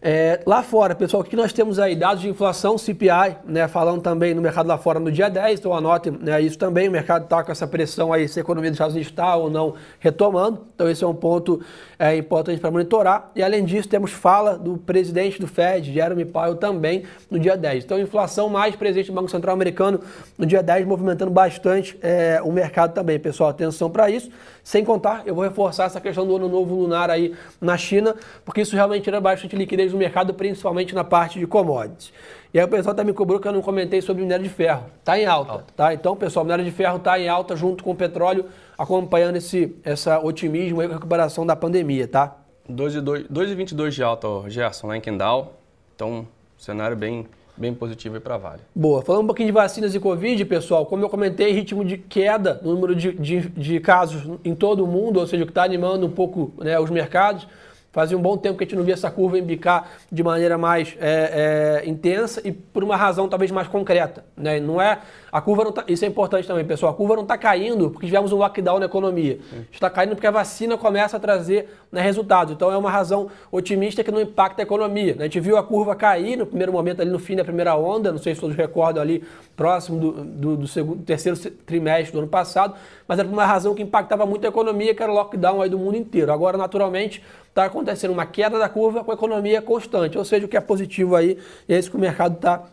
É, 0.05 0.41
lá 0.45 0.65
fora, 0.65 0.97
pessoal, 0.97 1.23
o 1.23 1.25
que 1.25 1.37
nós 1.37 1.53
temos 1.53 1.79
aí? 1.79 1.95
Dados 1.95 2.23
de 2.23 2.29
inflação, 2.29 2.77
CPI, 2.77 3.37
né, 3.45 3.69
falando 3.69 4.03
também 4.03 4.35
no 4.35 4.43
mercado 4.43 4.67
lá 4.67 4.77
fora 4.77 4.99
no 4.99 5.13
dia 5.13 5.31
10, 5.31 5.61
então 5.61 5.73
anotem 5.73 6.13
né, 6.21 6.43
isso 6.43 6.59
também, 6.59 6.89
o 6.89 6.91
mercado 6.91 7.23
está 7.23 7.45
com 7.45 7.53
essa 7.53 7.69
pressão 7.69 8.13
aí 8.13 8.27
se 8.27 8.41
a 8.41 8.43
economia 8.43 8.69
dos 8.69 8.75
Estados 8.75 8.95
Unidos 8.95 9.13
está 9.13 9.37
ou 9.37 9.49
não 9.49 9.75
retomando, 10.01 10.67
então 10.75 10.91
esse 10.91 11.05
é 11.05 11.07
um 11.07 11.15
ponto 11.15 11.63
é, 12.01 12.17
importante 12.17 12.61
para 12.61 12.69
monitorar. 12.69 13.31
E 13.37 13.45
além 13.45 13.65
disso, 13.65 13.89
temos 13.89 14.11
fala 14.11 14.59
do 14.59 14.77
presidente 14.77 15.41
do 15.41 15.47
Fed, 15.47 15.93
Jeremy 15.93 16.25
Powell, 16.25 16.57
também 16.57 17.05
no 17.31 17.39
dia 17.39 17.57
10. 17.57 17.85
Então, 17.85 17.97
inflação 17.97 18.49
mais 18.49 18.75
presente 18.75 19.09
no 19.09 19.15
Banco 19.15 19.31
Central 19.31 19.55
Americano 19.55 20.01
no 20.37 20.45
dia 20.45 20.65
10, 20.65 20.85
movimentando 20.85 21.31
bastante 21.31 21.97
é, 22.03 22.41
o 22.43 22.51
mercado 22.51 22.93
também, 22.93 23.21
pessoal, 23.21 23.51
atenção 23.51 23.89
para 23.89 24.11
isso. 24.11 24.29
Sem 24.65 24.85
contar, 24.85 25.23
eu 25.27 25.35
vou 25.35 25.43
reforçar 25.43 25.85
essa 25.85 26.01
questão 26.01 26.25
do 26.25 26.37
ano 26.37 26.49
novo 26.49 26.75
lunar 26.75 27.11
aí 27.11 27.35
na 27.61 27.77
China, 27.77 28.15
porque 28.45 28.61
isso 28.61 28.77
realmente 28.77 29.03
tira 29.03 29.21
bastante 29.21 29.57
liquidez 29.57 29.93
no 29.93 29.99
mercado, 29.99 30.33
principalmente 30.33 30.95
na 30.95 31.03
parte 31.03 31.39
de 31.39 31.47
commodities. 31.47 32.13
E 32.55 32.61
aí 32.61 32.65
o 32.65 32.69
pessoal 32.69 32.95
também 32.95 33.13
cobrou 33.13 33.41
que 33.41 33.49
eu 33.49 33.53
não 33.53 33.61
comentei 33.61 34.01
sobre 34.01 34.23
minério 34.23 34.45
de 34.45 34.51
ferro. 34.51 34.87
Está 35.01 35.19
em 35.19 35.27
alta, 35.27 35.53
alta, 35.53 35.65
tá? 35.75 35.93
Então, 35.93 36.15
pessoal, 36.15 36.45
minério 36.45 36.65
de 36.65 36.71
ferro 36.71 36.99
está 36.99 37.19
em 37.19 37.29
alta 37.29 37.57
junto 37.57 37.83
com 37.83 37.91
o 37.91 37.97
petróleo, 37.97 38.45
acompanhando 38.79 39.37
esse 39.37 39.75
essa 39.83 40.21
otimismo 40.21 40.81
e 40.81 40.87
recuperação 40.87 41.45
da 41.45 41.57
pandemia, 41.57 42.07
tá? 42.07 42.37
2,22 42.71 43.91
de 43.91 44.03
alta, 44.03 44.29
Gerson, 44.49 44.87
lá 44.87 44.97
em 44.97 45.01
Kendall. 45.01 45.55
Então, 45.97 46.29
cenário 46.57 46.97
bem 46.97 47.27
bem 47.57 47.75
positivo 47.75 48.21
para 48.21 48.35
a 48.35 48.39
Vale. 48.39 48.61
Boa. 48.75 49.03
Falando 49.03 49.25
um 49.25 49.27
pouquinho 49.27 49.47
de 49.47 49.53
vacinas 49.53 49.95
e 49.95 50.01
Covid, 50.01 50.45
pessoal, 50.45 50.87
como 50.87 51.03
eu 51.03 51.09
comentei, 51.09 51.53
ritmo 51.53 51.85
de 51.85 51.99
queda 51.99 52.61
no 52.63 52.75
número 52.75 52.95
de, 52.95 53.13
de, 53.13 53.41
de 53.49 53.81
casos 53.81 54.39
em 54.45 54.55
todo 54.55 54.85
o 54.85 54.87
mundo, 54.87 55.21
ou 55.21 55.27
seja, 55.27 55.43
o 55.43 55.47
que 55.47 55.51
está 55.51 55.65
animando 55.65 56.07
um 56.07 56.11
pouco 56.11 56.53
né, 56.59 56.79
os 56.79 56.91
mercados. 56.91 57.47
Fazia 57.93 58.17
um 58.17 58.23
bom 58.23 58.39
tempo 58.39 58.57
que 58.57 58.65
a 58.65 58.67
gente 58.67 58.77
não 58.77 58.85
via 58.85 58.95
essa 58.95 59.11
curva 59.11 59.39
embicar 59.39 59.91
de 60.11 60.23
maneira 60.23 60.57
mais 60.57 60.97
é, 60.99 61.83
é, 61.85 61.89
intensa 61.89 62.41
e 62.43 62.51
por 62.51 62.83
uma 62.83 62.97
razão 62.97 63.29
talvez 63.29 63.51
mais 63.51 63.69
concreta. 63.69 64.25
Né? 64.35 64.59
Não 64.59 64.81
é 64.81 64.99
a 65.33 65.41
curva 65.41 65.65
não 65.65 65.73
tá, 65.73 65.83
isso 65.89 66.05
é 66.05 66.09
importante 66.09 66.47
também, 66.47 66.63
pessoal. 66.63 66.93
A 66.93 66.95
curva 66.95 67.17
não 67.17 67.23
está 67.23 67.39
caindo 67.39 67.89
porque 67.89 68.05
tivemos 68.05 68.33
um 68.33 68.37
lockdown 68.37 68.79
na 68.79 68.85
economia. 68.85 69.39
Está 69.73 69.89
caindo 69.89 70.11
porque 70.11 70.27
a 70.27 70.31
vacina 70.31 70.77
começa 70.77 71.17
a 71.17 71.21
trazer 71.21 71.71
né, 71.91 72.03
resultados. 72.03 72.53
Então 72.53 72.71
é 72.71 72.77
uma 72.77 72.91
razão 72.91 73.31
otimista 73.51 74.05
que 74.05 74.11
não 74.11 74.21
impacta 74.21 74.61
a 74.61 74.65
economia. 74.65 75.15
Né? 75.15 75.21
A 75.21 75.25
gente 75.25 75.41
viu 75.41 75.57
a 75.57 75.63
curva 75.63 75.97
cair 75.97 76.37
no 76.37 76.45
primeiro 76.45 76.71
momento, 76.71 77.01
ali 77.01 77.11
no 77.11 77.19
fim 77.19 77.35
da 77.35 77.43
primeira 77.43 77.75
onda, 77.75 78.13
não 78.13 78.19
sei 78.19 78.35
se 78.35 78.43
todos 78.43 78.55
recordam 78.55 79.03
ali, 79.03 79.25
próximo 79.57 79.99
do, 79.99 80.13
do, 80.23 80.57
do 80.59 80.69
segundo, 80.69 81.03
terceiro 81.03 81.39
trimestre 81.65 82.13
do 82.13 82.19
ano 82.19 82.29
passado, 82.29 82.75
mas 83.09 83.19
era 83.19 83.27
por 83.27 83.33
uma 83.33 83.47
razão 83.47 83.75
que 83.75 83.83
impactava 83.83 84.27
muito 84.27 84.45
a 84.45 84.49
economia, 84.51 84.95
que 84.95 85.03
era 85.03 85.11
o 85.11 85.15
lockdown 85.15 85.63
aí 85.63 85.71
do 85.71 85.79
mundo 85.79 85.97
inteiro. 85.97 86.31
Agora, 86.31 86.59
naturalmente, 86.59 87.23
está 87.49 87.65
acontecendo 87.65 88.11
uma 88.11 88.27
queda 88.27 88.59
da 88.59 88.69
curva 88.69 89.03
com 89.03 89.11
a 89.11 89.15
economia 89.15 89.63
constante, 89.63 90.19
ou 90.19 90.27
seja, 90.27 90.45
o 90.45 90.49
que 90.49 90.59
é 90.59 90.61
positivo 90.61 91.17
aí, 91.17 91.39
e 91.67 91.73
é 91.73 91.79
isso 91.79 91.91
que 91.91 91.97
o 91.97 92.01
mercado 92.01 92.35
está 92.35 92.65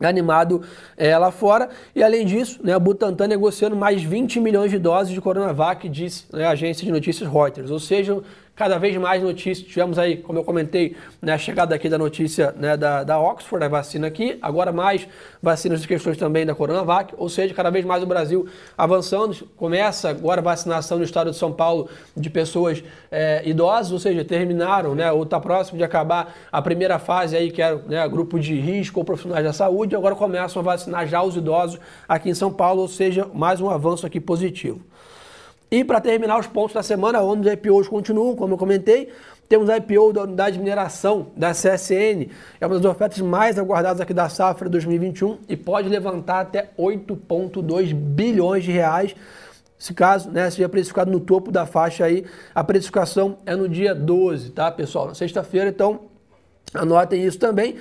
animado 0.00 0.62
é, 0.96 1.16
lá 1.16 1.30
fora. 1.30 1.68
E 1.94 2.02
além 2.02 2.26
disso, 2.26 2.60
né, 2.62 2.74
a 2.74 2.78
Butantan 2.78 3.26
negociando 3.26 3.76
mais 3.76 4.02
20 4.02 4.40
milhões 4.40 4.70
de 4.70 4.78
doses 4.78 5.12
de 5.12 5.20
Coronavac, 5.20 5.88
disse 5.88 6.24
né, 6.32 6.46
a 6.46 6.50
agência 6.50 6.84
de 6.84 6.92
notícias 6.92 7.28
Reuters. 7.30 7.70
Ou 7.70 7.78
seja, 7.78 8.20
cada 8.54 8.78
vez 8.78 8.96
mais 8.96 9.22
notícias. 9.22 9.66
Tivemos 9.66 9.98
aí, 9.98 10.16
como 10.16 10.38
eu 10.38 10.44
comentei, 10.44 10.96
né, 11.20 11.32
a 11.32 11.38
chegada 11.38 11.74
aqui 11.74 11.88
da 11.88 11.98
notícia 11.98 12.54
né, 12.56 12.76
da, 12.76 13.02
da 13.02 13.18
Oxford, 13.18 13.64
a 13.64 13.68
vacina 13.68 14.06
aqui, 14.06 14.38
agora 14.40 14.72
mais 14.72 15.06
vacinas 15.42 15.80
de 15.80 15.88
questões 15.88 16.16
também 16.16 16.46
da 16.46 16.54
Coronavac, 16.54 17.14
ou 17.16 17.28
seja, 17.28 17.52
cada 17.52 17.70
vez 17.70 17.84
mais 17.84 18.02
o 18.02 18.06
Brasil 18.06 18.46
avançando. 18.78 19.34
Começa 19.56 20.10
agora 20.10 20.40
a 20.40 20.44
vacinação 20.44 20.98
no 20.98 21.04
estado 21.04 21.30
de 21.30 21.36
São 21.36 21.52
Paulo 21.52 21.88
de 22.16 22.30
pessoas 22.30 22.82
é, 23.10 23.42
idosas, 23.44 23.92
ou 23.92 23.98
seja, 23.98 24.24
terminaram, 24.24 24.94
né, 24.94 25.10
ou 25.10 25.24
está 25.24 25.40
próximo 25.40 25.78
de 25.78 25.84
acabar 25.84 26.34
a 26.52 26.62
primeira 26.62 26.98
fase 26.98 27.36
aí, 27.36 27.50
que 27.50 27.60
era 27.60 27.76
né, 27.76 28.06
grupo 28.08 28.38
de 28.38 28.58
risco 28.58 29.00
ou 29.00 29.04
profissionais 29.04 29.44
da 29.44 29.52
saúde, 29.52 29.96
agora 29.96 30.14
começam 30.14 30.60
a 30.60 30.64
vacinar 30.64 31.06
já 31.06 31.22
os 31.22 31.36
idosos 31.36 31.80
aqui 32.08 32.30
em 32.30 32.34
São 32.34 32.52
Paulo, 32.52 32.82
ou 32.82 32.88
seja, 32.88 33.28
mais 33.34 33.60
um 33.60 33.68
avanço 33.68 34.06
aqui 34.06 34.20
positivo. 34.20 34.80
E 35.70 35.82
para 35.84 36.00
terminar 36.00 36.38
os 36.38 36.46
pontos 36.46 36.74
da 36.74 36.82
semana, 36.82 37.20
onde 37.22 37.48
os 37.48 37.52
IPOs 37.52 37.88
continuam, 37.88 38.36
como 38.36 38.54
eu 38.54 38.58
comentei, 38.58 39.10
temos 39.48 39.68
a 39.68 39.76
IPO 39.76 40.12
da 40.12 40.22
unidade 40.22 40.56
de 40.56 40.62
mineração 40.62 41.28
da 41.36 41.50
CSN, 41.50 42.30
é 42.60 42.66
uma 42.66 42.76
das 42.76 42.84
ofertas 42.84 43.20
mais 43.20 43.58
aguardadas 43.58 44.00
aqui 44.00 44.14
da 44.14 44.28
safra 44.28 44.68
2021 44.68 45.38
e 45.48 45.56
pode 45.56 45.88
levantar 45.88 46.40
até 46.40 46.70
8,2 46.78 47.92
bilhões 47.92 48.64
de 48.64 48.72
reais. 48.72 49.14
Se 49.76 49.92
caso 49.92 50.30
né, 50.30 50.48
seja 50.50 50.68
precificado 50.68 51.10
no 51.10 51.20
topo 51.20 51.50
da 51.50 51.66
faixa 51.66 52.06
aí, 52.06 52.24
a 52.54 52.64
precificação 52.64 53.38
é 53.44 53.54
no 53.54 53.68
dia 53.68 53.94
12, 53.94 54.50
tá, 54.50 54.70
pessoal? 54.70 55.08
Na 55.08 55.14
sexta-feira, 55.14 55.68
então 55.68 56.00
anotem 56.72 57.22
isso 57.22 57.38
também. 57.38 57.76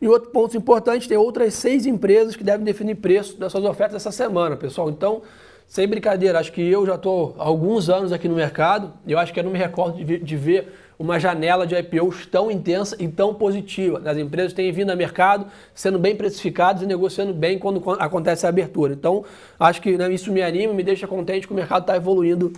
E 0.00 0.06
outro 0.06 0.30
ponto 0.30 0.54
importante, 0.56 1.08
tem 1.08 1.16
outras 1.16 1.54
seis 1.54 1.86
empresas 1.86 2.36
que 2.36 2.44
devem 2.44 2.64
definir 2.64 2.96
preço 2.96 3.38
das 3.38 3.50
suas 3.52 3.64
ofertas 3.64 3.96
essa 3.96 4.12
semana, 4.12 4.54
pessoal. 4.56 4.90
Então, 4.90 5.22
sem 5.68 5.86
brincadeira, 5.86 6.38
acho 6.38 6.52
que 6.52 6.62
eu 6.62 6.86
já 6.86 6.94
estou 6.94 7.34
há 7.38 7.44
alguns 7.44 7.90
anos 7.90 8.12
aqui 8.12 8.28
no 8.28 8.34
mercado 8.34 8.92
eu 9.06 9.18
acho 9.18 9.32
que 9.32 9.40
eu 9.40 9.44
não 9.44 9.50
me 9.50 9.58
recordo 9.58 10.02
de, 10.02 10.18
de 10.18 10.36
ver 10.36 10.72
uma 10.98 11.20
janela 11.20 11.66
de 11.66 11.74
IPOs 11.74 12.26
tão 12.26 12.50
intensa 12.50 12.96
e 12.98 13.06
tão 13.06 13.34
positiva. 13.34 14.00
As 14.04 14.16
empresas 14.16 14.52
têm 14.52 14.72
vindo 14.72 14.90
ao 14.90 14.96
mercado 14.96 15.46
sendo 15.74 15.98
bem 15.98 16.16
precificadas 16.16 16.82
e 16.82 16.86
negociando 16.86 17.34
bem 17.34 17.58
quando 17.58 17.82
acontece 17.98 18.46
a 18.46 18.48
abertura. 18.48 18.94
Então, 18.94 19.24
acho 19.60 19.82
que 19.82 19.96
né, 19.96 20.10
isso 20.12 20.32
me 20.32 20.42
anima, 20.42 20.72
me 20.72 20.82
deixa 20.82 21.06
contente 21.06 21.46
que 21.46 21.52
o 21.52 21.56
mercado 21.56 21.82
está 21.82 21.96
evoluindo 21.96 22.52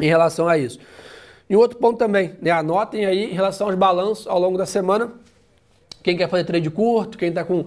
em 0.00 0.06
relação 0.06 0.48
a 0.48 0.58
isso. 0.58 0.80
E 1.48 1.54
outro 1.54 1.78
ponto 1.78 1.98
também, 1.98 2.34
né, 2.40 2.50
anotem 2.50 3.06
aí 3.06 3.30
em 3.30 3.34
relação 3.34 3.68
aos 3.68 3.76
balanços 3.76 4.26
ao 4.26 4.40
longo 4.40 4.58
da 4.58 4.66
semana. 4.66 5.12
Quem 6.02 6.16
quer 6.16 6.28
fazer 6.28 6.44
trade 6.44 6.68
curto, 6.70 7.16
quem 7.16 7.28
está 7.28 7.44
com, 7.44 7.66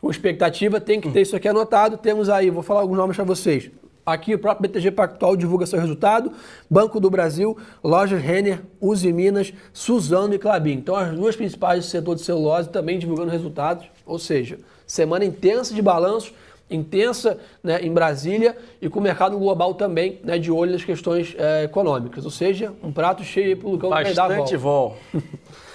com 0.00 0.10
expectativa, 0.10 0.80
tem 0.80 1.00
que 1.00 1.10
ter 1.10 1.22
isso 1.22 1.34
aqui 1.34 1.48
anotado. 1.48 1.96
Temos 1.96 2.28
aí, 2.28 2.48
vou 2.48 2.62
falar 2.62 2.80
alguns 2.82 2.96
nomes 2.96 3.16
para 3.16 3.24
vocês. 3.24 3.70
Aqui 4.04 4.34
o 4.34 4.38
próprio 4.38 4.68
BTG 4.68 4.90
Pactual 4.90 5.36
divulga 5.36 5.64
seu 5.64 5.78
resultado. 5.78 6.32
Banco 6.68 6.98
do 6.98 7.08
Brasil, 7.08 7.56
Lojas 7.82 8.20
Renner, 8.20 8.60
Uzi 8.80 9.12
Minas, 9.12 9.52
Suzano 9.72 10.34
e 10.34 10.38
Clabin. 10.38 10.72
Então 10.72 10.96
as 10.96 11.14
duas 11.14 11.36
principais 11.36 11.84
do 11.84 11.90
setor 11.90 12.16
de 12.16 12.22
celulose 12.22 12.68
também 12.68 12.98
divulgando 12.98 13.30
resultados. 13.30 13.86
Ou 14.04 14.18
seja, 14.18 14.58
semana 14.86 15.24
intensa 15.24 15.72
de 15.72 15.80
balanço, 15.80 16.32
intensa 16.68 17.38
né, 17.62 17.80
em 17.80 17.92
Brasília 17.92 18.56
e 18.80 18.88
com 18.88 18.98
o 18.98 19.02
mercado 19.02 19.38
global 19.38 19.74
também 19.74 20.18
né, 20.24 20.38
de 20.38 20.50
olho 20.50 20.72
nas 20.72 20.84
questões 20.84 21.34
é, 21.38 21.64
econômicas. 21.64 22.24
Ou 22.24 22.30
seja, 22.30 22.72
um 22.82 22.92
prato 22.92 23.22
cheio 23.22 23.56
para 23.56 23.68
o 23.68 23.72
Lucão 23.72 23.90
Bastante 23.90 24.56
vol. 24.56 24.96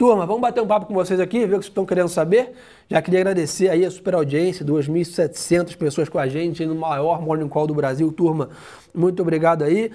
Turma, 0.00 0.24
vamos 0.24 0.40
bater 0.40 0.62
um 0.62 0.66
papo 0.66 0.86
com 0.86 0.94
vocês 0.94 1.20
aqui, 1.20 1.40
ver 1.40 1.44
o 1.44 1.46
que 1.46 1.52
vocês 1.56 1.66
estão 1.66 1.84
querendo 1.84 2.08
saber. 2.08 2.54
Já 2.88 3.02
queria 3.02 3.20
agradecer 3.20 3.68
aí 3.68 3.84
a 3.84 3.90
super 3.90 4.14
audiência, 4.14 4.64
2.700 4.64 5.76
pessoas 5.76 6.08
com 6.08 6.18
a 6.18 6.26
gente 6.26 6.64
no 6.64 6.74
maior 6.74 7.20
Morning 7.20 7.50
Call 7.50 7.66
do 7.66 7.74
Brasil. 7.74 8.10
Turma, 8.10 8.48
muito 8.94 9.20
obrigado 9.20 9.62
aí. 9.62 9.92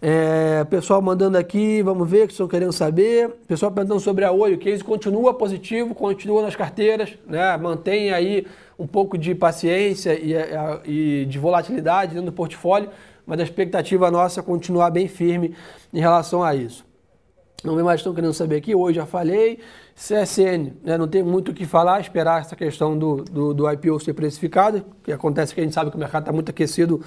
É, 0.00 0.64
pessoal 0.64 1.02
mandando 1.02 1.36
aqui, 1.36 1.82
vamos 1.82 2.08
ver 2.08 2.22
o 2.22 2.26
que 2.28 2.32
estão 2.32 2.48
querendo 2.48 2.72
saber. 2.72 3.28
Pessoal 3.46 3.70
perguntando 3.70 4.00
sobre 4.00 4.24
a 4.24 4.32
Oi, 4.32 4.54
o 4.54 4.58
case 4.58 4.82
continua 4.82 5.34
positivo, 5.34 5.94
continua 5.94 6.40
nas 6.40 6.56
carteiras, 6.56 7.12
né? 7.26 7.54
mantém 7.58 8.10
aí 8.10 8.46
um 8.78 8.86
pouco 8.86 9.18
de 9.18 9.34
paciência 9.34 10.18
e, 10.18 10.32
e 10.86 11.26
de 11.26 11.38
volatilidade 11.38 12.14
dentro 12.14 12.30
do 12.30 12.32
portfólio, 12.32 12.88
mas 13.26 13.38
a 13.38 13.42
expectativa 13.42 14.10
nossa 14.10 14.40
é 14.40 14.42
continuar 14.42 14.88
bem 14.88 15.08
firme 15.08 15.54
em 15.92 16.00
relação 16.00 16.42
a 16.42 16.54
isso. 16.54 16.90
Não 17.64 17.76
mais 17.84 18.00
estão 18.00 18.12
querendo 18.12 18.34
saber 18.34 18.56
aqui, 18.56 18.74
hoje 18.74 18.96
já 18.96 19.06
falei. 19.06 19.60
CSN, 19.94 20.72
né, 20.82 20.98
não 20.98 21.06
tem 21.06 21.22
muito 21.22 21.52
o 21.52 21.54
que 21.54 21.64
falar, 21.64 22.00
esperar 22.00 22.40
essa 22.40 22.56
questão 22.56 22.98
do, 22.98 23.22
do, 23.22 23.54
do 23.54 23.70
IPO 23.70 24.00
ser 24.00 24.14
precificado, 24.14 24.84
que 25.04 25.12
acontece 25.12 25.54
que 25.54 25.60
a 25.60 25.62
gente 25.62 25.72
sabe 25.72 25.90
que 25.90 25.96
o 25.96 26.00
mercado 26.00 26.22
está 26.22 26.32
muito 26.32 26.50
aquecido 26.50 27.00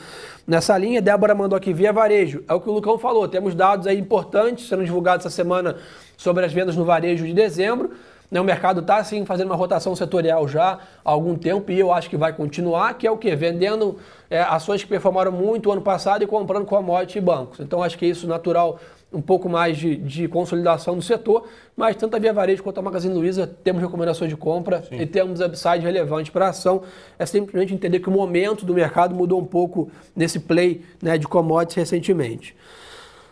nessa 0.48 0.78
linha. 0.78 1.02
Débora 1.02 1.36
mandou 1.36 1.58
aqui 1.58 1.74
via 1.74 1.92
varejo. 1.92 2.42
É 2.48 2.54
o 2.54 2.62
que 2.62 2.70
o 2.70 2.72
Lucão 2.72 2.98
falou, 2.98 3.28
temos 3.28 3.54
dados 3.54 3.86
aí 3.86 4.00
importantes 4.00 4.70
sendo 4.70 4.86
divulgados 4.86 5.26
essa 5.26 5.36
semana 5.36 5.76
sobre 6.16 6.46
as 6.46 6.54
vendas 6.54 6.78
no 6.78 6.86
varejo 6.86 7.26
de 7.26 7.34
dezembro. 7.34 7.92
Né, 8.32 8.40
o 8.40 8.44
mercado 8.44 8.80
está 8.80 8.98
assim 8.98 9.26
fazendo 9.26 9.48
uma 9.48 9.56
rotação 9.56 9.94
setorial 9.96 10.48
já 10.48 10.80
há 11.04 11.12
algum 11.12 11.36
tempo 11.36 11.72
e 11.72 11.80
eu 11.80 11.92
acho 11.92 12.10
que 12.10 12.18
vai 12.18 12.34
continuar, 12.34 12.94
que 12.94 13.06
é 13.06 13.12
o 13.12 13.18
que? 13.18 13.36
Vendendo 13.36 13.98
é, 14.30 14.42
ações 14.42 14.82
que 14.82 14.90
performaram 14.90 15.32
muito 15.32 15.70
o 15.70 15.72
ano 15.72 15.82
passado 15.82 16.24
e 16.24 16.28
comprando 16.28 16.66
commodity 16.66 17.18
e 17.18 17.22
bancos. 17.22 17.60
Então 17.60 17.84
acho 17.84 17.98
que 17.98 18.06
é 18.06 18.10
isso 18.10 18.26
natural 18.28 18.80
um 19.14 19.22
pouco 19.22 19.48
mais 19.48 19.78
de, 19.78 19.96
de, 19.96 20.28
consolidação 20.28 20.96
do 20.96 21.02
setor, 21.02 21.48
mas 21.76 21.96
tanto 21.96 22.16
a 22.16 22.20
Via 22.20 22.34
Varejo 22.34 22.62
quanto 22.62 22.80
a 22.80 22.82
Magazine 22.82 23.14
Luiza 23.14 23.48
temos 23.64 23.82
recomendações 23.82 24.30
de 24.30 24.36
compra 24.36 24.84
Sim. 24.84 25.00
e 25.00 25.06
temos 25.06 25.40
upside 25.40 25.80
relevante 25.80 26.32
para 26.32 26.48
a 26.48 26.50
ação. 26.50 26.82
É 27.18 27.26
simplesmente 27.26 27.74
entender 27.74 28.00
que 28.00 28.10
o 28.10 28.12
momento 28.12 28.66
do 28.66 28.74
mercado 28.74 29.16
mudou 29.16 29.40
um 29.40 29.46
pouco 29.46 29.90
nesse 30.16 30.40
play 30.40 30.82
né, 31.02 31.18
de 31.18 31.28
commodities 31.28 31.76
recentemente. 31.76 32.56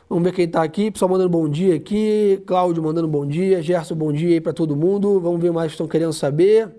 Vamos 0.10 0.24
ver 0.24 0.34
quem 0.34 0.46
está 0.46 0.64
aqui. 0.64 0.92
Pessoal 0.92 1.10
mandando 1.10 1.30
bom 1.30 1.50
dia 1.50 1.76
aqui. 1.76 2.42
Cláudio 2.46 2.84
mandando 2.84 3.08
bom 3.08 3.26
dia. 3.26 3.62
Gerson, 3.62 3.96
bom 3.96 4.14
dia 4.14 4.30
aí 4.30 4.42
para 4.42 4.54
todo 4.54 4.76
mundo. 4.76 5.20
Vamos 5.20 5.42
ver 5.42 5.52
mais 5.52 5.68
que 5.68 5.74
estão 5.74 5.88
querendo 5.88 6.14
saber. 6.14 6.70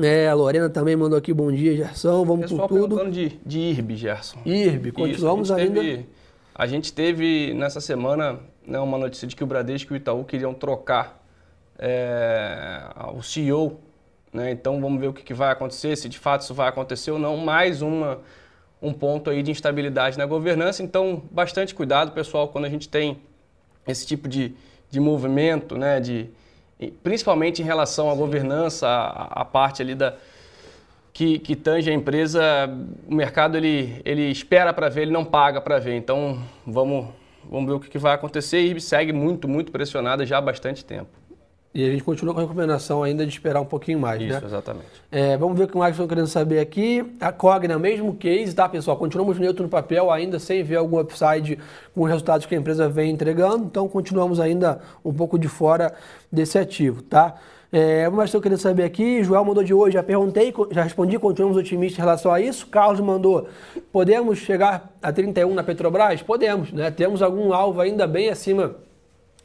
É, 0.00 0.28
a 0.28 0.34
Lorena 0.34 0.68
também 0.68 0.94
mandou 0.94 1.18
aqui 1.18 1.32
bom 1.32 1.50
dia, 1.50 1.76
Gerson. 1.76 2.24
Vamos 2.24 2.50
Pessoal 2.50 2.68
por 2.68 2.88
tudo. 2.88 3.10
de, 3.10 3.40
de 3.44 3.58
IRB, 3.58 3.96
Gerson. 3.96 4.38
IRB, 4.44 4.92
continuamos 4.92 5.48
Isso, 5.48 5.58
ainda. 5.58 5.80
Teve 5.80 6.06
a 6.60 6.66
gente 6.66 6.92
teve 6.92 7.54
nessa 7.54 7.80
semana 7.80 8.38
né, 8.66 8.78
uma 8.78 8.98
notícia 8.98 9.26
de 9.26 9.34
que 9.34 9.42
o 9.42 9.46
Bradesco 9.46 9.94
e 9.94 9.96
o 9.96 9.96
Itaú 9.96 10.26
queriam 10.26 10.52
trocar 10.52 11.18
é, 11.78 12.82
o 13.14 13.22
CEO. 13.22 13.80
Né? 14.30 14.50
Então 14.50 14.78
vamos 14.78 15.00
ver 15.00 15.06
o 15.06 15.12
que, 15.14 15.22
que, 15.22 15.32
vai 15.32 15.50
acontecer, 15.50 15.96
se 15.96 16.06
de 16.06 16.18
fato 16.18 16.42
isso 16.42 16.52
vai 16.52 16.68
acontecer 16.68 17.12
ou 17.12 17.18
não. 17.18 17.38
Mais 17.38 17.80
uma, 17.80 18.18
um 18.82 18.92
ponto 18.92 19.30
aí 19.30 19.42
de 19.42 19.50
instabilidade 19.50 20.18
na 20.18 20.26
governança. 20.26 20.82
Então, 20.82 21.22
bastante 21.30 21.74
cuidado, 21.74 22.12
pessoal, 22.12 22.48
quando 22.48 22.66
a 22.66 22.68
gente 22.68 22.90
tem 22.90 23.22
esse 23.88 24.06
tipo 24.06 24.28
de, 24.28 24.54
de 24.90 25.00
movimento, 25.00 25.78
né? 25.78 25.98
de, 25.98 26.28
principalmente 27.02 27.62
em 27.62 27.64
relação 27.64 28.10
à 28.10 28.14
governança, 28.14 28.86
a, 28.86 29.40
a 29.40 29.44
parte 29.46 29.80
ali 29.80 29.94
da, 29.94 30.14
que, 31.12 31.38
que 31.38 31.56
tange 31.56 31.90
a 31.90 31.94
empresa, 31.94 32.40
o 33.08 33.14
mercado 33.14 33.56
ele, 33.56 34.00
ele 34.04 34.30
espera 34.30 34.72
para 34.72 34.88
ver, 34.88 35.02
ele 35.02 35.12
não 35.12 35.24
paga 35.24 35.60
para 35.60 35.78
ver. 35.78 35.96
Então 35.96 36.42
vamos, 36.66 37.06
vamos 37.48 37.68
ver 37.68 37.74
o 37.74 37.80
que, 37.80 37.88
que 37.88 37.98
vai 37.98 38.14
acontecer 38.14 38.60
e 38.60 38.80
segue 38.80 39.12
muito, 39.12 39.48
muito 39.48 39.72
pressionada 39.72 40.24
já 40.24 40.38
há 40.38 40.40
bastante 40.40 40.84
tempo. 40.84 41.20
E 41.72 41.86
a 41.86 41.90
gente 41.90 42.02
continua 42.02 42.34
com 42.34 42.40
a 42.40 42.42
recomendação 42.42 43.00
ainda 43.00 43.24
de 43.24 43.30
esperar 43.30 43.60
um 43.60 43.64
pouquinho 43.64 44.00
mais, 44.00 44.20
Isso, 44.20 44.32
né? 44.32 44.40
exatamente. 44.44 44.88
É, 45.08 45.36
vamos 45.36 45.56
ver 45.56 45.64
o 45.64 45.68
que 45.68 45.78
mais 45.78 45.92
estão 45.92 46.08
querendo 46.08 46.26
saber 46.26 46.58
aqui. 46.58 47.14
A 47.20 47.30
Cogna, 47.30 47.78
mesmo 47.78 48.16
case, 48.16 48.52
tá, 48.52 48.68
pessoal? 48.68 48.96
Continuamos 48.96 49.38
neutro 49.38 49.62
no 49.62 49.68
papel, 49.68 50.10
ainda 50.10 50.40
sem 50.40 50.64
ver 50.64 50.76
algum 50.76 50.98
upside 50.98 51.60
com 51.94 52.02
os 52.02 52.08
resultados 52.08 52.44
que 52.44 52.56
a 52.56 52.58
empresa 52.58 52.88
vem 52.88 53.12
entregando. 53.12 53.66
Então, 53.66 53.88
continuamos 53.88 54.40
ainda 54.40 54.80
um 55.04 55.14
pouco 55.14 55.38
de 55.38 55.46
fora 55.46 55.94
desse 56.30 56.58
ativo, 56.58 57.02
tá? 57.02 57.36
É, 57.72 58.08
mas 58.08 58.26
estou 58.26 58.40
querendo 58.40 58.58
saber 58.58 58.82
aqui, 58.82 59.22
Joel 59.22 59.44
mandou 59.44 59.62
de 59.62 59.72
hoje, 59.72 59.94
já 59.94 60.02
perguntei, 60.02 60.52
já 60.72 60.82
respondi, 60.82 61.16
continuamos 61.20 61.56
otimistas 61.56 61.98
em 61.98 62.02
relação 62.02 62.32
a 62.32 62.40
isso. 62.40 62.66
Carlos 62.66 62.98
mandou, 62.98 63.48
podemos 63.92 64.38
chegar 64.38 64.92
a 65.00 65.12
31 65.12 65.54
na 65.54 65.62
Petrobras? 65.62 66.20
Podemos, 66.20 66.72
né? 66.72 66.90
Temos 66.90 67.22
algum 67.22 67.52
alvo 67.52 67.80
ainda 67.80 68.08
bem 68.08 68.28
acima 68.28 68.74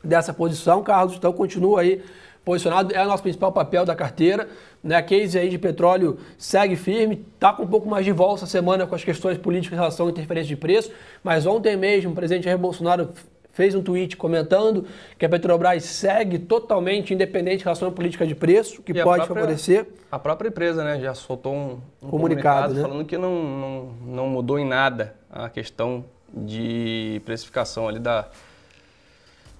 dessa 0.03 0.33
posição, 0.33 0.81
Carlos, 0.81 1.15
então 1.15 1.31
continua 1.33 1.81
aí 1.81 2.01
posicionado, 2.43 2.95
é 2.95 3.03
o 3.03 3.07
nosso 3.07 3.23
principal 3.23 3.51
papel 3.51 3.85
da 3.85 3.95
carteira. 3.95 4.47
Né? 4.83 4.95
A 4.95 5.01
case 5.03 5.37
aí 5.37 5.49
de 5.49 5.57
petróleo 5.57 6.17
segue 6.37 6.75
firme, 6.75 7.25
está 7.33 7.53
com 7.53 7.63
um 7.63 7.67
pouco 7.67 7.87
mais 7.89 8.05
de 8.05 8.11
volta 8.11 8.43
essa 8.43 8.47
semana 8.47 8.87
com 8.87 8.95
as 8.95 9.03
questões 9.03 9.37
políticas 9.37 9.77
em 9.77 9.79
relação 9.79 10.07
à 10.07 10.09
interferência 10.09 10.47
de 10.47 10.55
preço, 10.55 10.91
mas 11.23 11.45
ontem 11.45 11.75
mesmo 11.75 12.11
o 12.11 12.15
presidente 12.15 12.45
Jair 12.45 12.57
Bolsonaro 12.57 13.09
fez 13.55 13.73
um 13.73 13.81
tweet 13.81 14.17
comentando 14.17 14.85
que 15.17 15.25
a 15.25 15.29
Petrobras 15.29 15.81
segue 15.85 16.37
totalmente 16.37 17.13
independente 17.13 17.61
em 17.61 17.63
relação 17.63 17.87
à 17.87 17.91
política 17.91 18.27
de 18.27 18.35
preço, 18.35 18.83
que 18.83 18.91
e 18.91 19.01
pode 19.01 19.21
a 19.21 19.25
própria, 19.25 19.43
favorecer. 19.43 19.87
A 20.11 20.19
própria 20.19 20.49
empresa 20.49 20.83
né, 20.83 20.99
já 20.99 21.13
soltou 21.13 21.53
um, 21.53 21.81
um 22.01 22.09
comunicado, 22.09 22.67
comunicado 22.67 22.73
né? 22.73 22.81
falando 22.81 23.05
que 23.05 23.17
não, 23.17 23.43
não, 23.43 23.93
não 24.05 24.27
mudou 24.27 24.59
em 24.59 24.65
nada 24.65 25.15
a 25.31 25.49
questão 25.49 26.03
de 26.33 27.21
precificação 27.23 27.87
ali 27.87 27.97
da, 27.97 28.27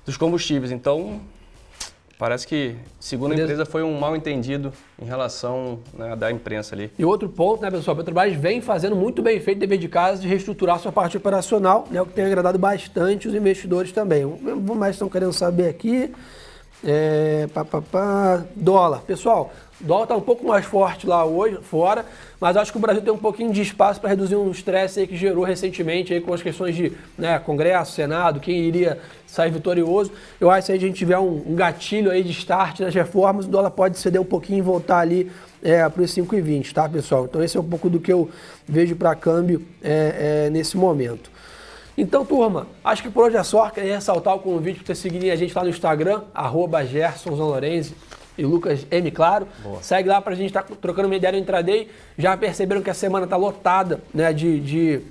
dos 0.06 0.18
combustíveis. 0.18 0.74
Então, 0.74 1.22
Parece 2.18 2.48
que, 2.48 2.76
segundo 2.98 3.34
a 3.34 3.36
empresa, 3.36 3.66
foi 3.66 3.84
um 3.84 4.00
mal 4.00 4.16
entendido 4.16 4.72
em 5.02 5.06
relação 5.06 5.80
né, 5.94 6.16
da 6.16 6.32
imprensa 6.32 6.74
ali. 6.74 6.90
E 6.98 7.04
outro 7.04 7.28
ponto, 7.28 7.62
né, 7.62 7.70
pessoal? 7.70 7.94
A 7.94 7.98
Petrobras 7.98 8.34
vem 8.34 8.62
fazendo 8.62 8.96
muito 8.96 9.22
bem 9.22 9.38
feito 9.42 9.60
dever 9.60 9.78
de 9.78 9.90
casa 9.90 10.22
de 10.22 10.28
reestruturar 10.28 10.80
sua 10.80 10.94
parte 10.94 11.18
operacional, 11.18 11.88
né, 11.92 12.02
o 12.02 12.06
que 12.06 12.14
tem 12.14 12.24
agradado 12.24 12.58
bastante 12.58 13.28
os 13.28 13.36
investidores 13.36 13.92
também. 13.92 14.26
Vamos 14.26 14.78
mais 14.78 14.96
estão 14.96 15.10
querendo 15.10 15.34
saber 15.34 15.68
aqui. 15.68 16.14
É, 16.84 17.48
pá, 17.54 17.64
pá, 17.66 17.82
pá, 17.82 18.44
dólar. 18.56 19.02
Pessoal, 19.02 19.52
dólar 19.80 20.04
está 20.04 20.16
um 20.16 20.22
pouco 20.22 20.46
mais 20.46 20.66
forte 20.66 21.08
lá 21.08 21.26
hoje, 21.26 21.58
fora, 21.62 22.06
mas 22.40 22.56
acho 22.58 22.72
que 22.72 22.78
o 22.78 22.82
Brasil 22.82 23.02
tem 23.02 23.12
um 23.12 23.18
pouquinho 23.18 23.52
de 23.52 23.62
espaço 23.62 24.00
para 24.00 24.10
reduzir 24.10 24.36
um 24.36 24.52
estresse 24.52 25.00
aí 25.00 25.08
que 25.08 25.18
gerou 25.18 25.44
recentemente 25.44 26.14
aí 26.14 26.22
com 26.22 26.34
as 26.34 26.42
questões 26.42 26.76
de 26.76 26.92
né, 27.18 27.40
Congresso, 27.40 27.94
Senado, 27.94 28.40
quem 28.40 28.60
iria 28.60 29.00
sair 29.26 29.52
vitorioso. 29.52 30.12
Eu 30.40 30.50
acho 30.50 30.62
que 30.62 30.66
se 30.68 30.72
a 30.74 30.80
gente 30.80 30.96
tiver 30.96 31.18
um, 31.18 31.44
um 31.48 31.56
gatilho 31.56 32.12
aí 32.12 32.24
de 32.24 32.32
start 32.32 32.80
nas 32.82 32.94
reformas, 32.94 33.46
o 33.46 33.50
dólar 33.50 33.72
pode 33.72 33.98
ceder 33.98 34.22
um 34.22 34.26
pouquinho 34.26 34.60
e 34.60 34.62
voltar 34.62 35.00
ali 35.00 35.32
é, 35.64 35.88
para 35.90 36.02
os 36.04 36.16
5,20, 36.16 36.72
tá, 36.72 36.88
pessoal? 36.88 37.26
Então 37.26 37.44
esse 37.44 37.58
é 37.58 37.60
um 37.60 37.64
pouco 37.68 37.90
do 37.90 38.00
que 38.00 38.14
eu 38.14 38.30
vejo 38.68 38.96
para 38.96 39.16
câmbio 39.16 39.66
é, 39.84 40.46
é, 40.46 40.50
nesse 40.52 40.78
momento. 40.78 41.35
Então, 41.98 42.26
turma, 42.26 42.68
acho 42.84 43.02
que 43.02 43.10
por 43.10 43.26
hoje 43.26 43.38
é 43.38 43.44
só. 43.44 43.70
Queria 43.70 43.96
ressaltar 43.96 44.36
o 44.36 44.40
convite 44.40 44.84
para 44.84 44.94
você 44.94 45.02
seguirem 45.02 45.32
a 45.32 45.36
gente 45.36 45.56
lá 45.56 45.64
no 45.64 45.70
Instagram, 45.70 46.24
arroba 46.34 46.84
e 48.38 48.46
Lucas 48.46 48.86
M, 48.92 49.12
claro. 49.12 49.48
Boa. 49.64 49.82
Segue 49.82 50.10
lá 50.10 50.22
para 50.22 50.34
a 50.34 50.36
gente 50.36 50.48
estar 50.48 50.64
tá 50.64 50.76
trocando 50.80 51.08
uma 51.08 51.16
ideia 51.16 51.32
no 51.32 51.38
intraday. 51.40 51.90
Já 52.18 52.36
perceberam 52.36 52.82
que 52.82 52.90
a 52.90 52.94
semana 52.94 53.24
está 53.24 53.38
lotada 53.38 54.02
né, 54.14 54.34
de, 54.34 54.60
de 54.60 55.02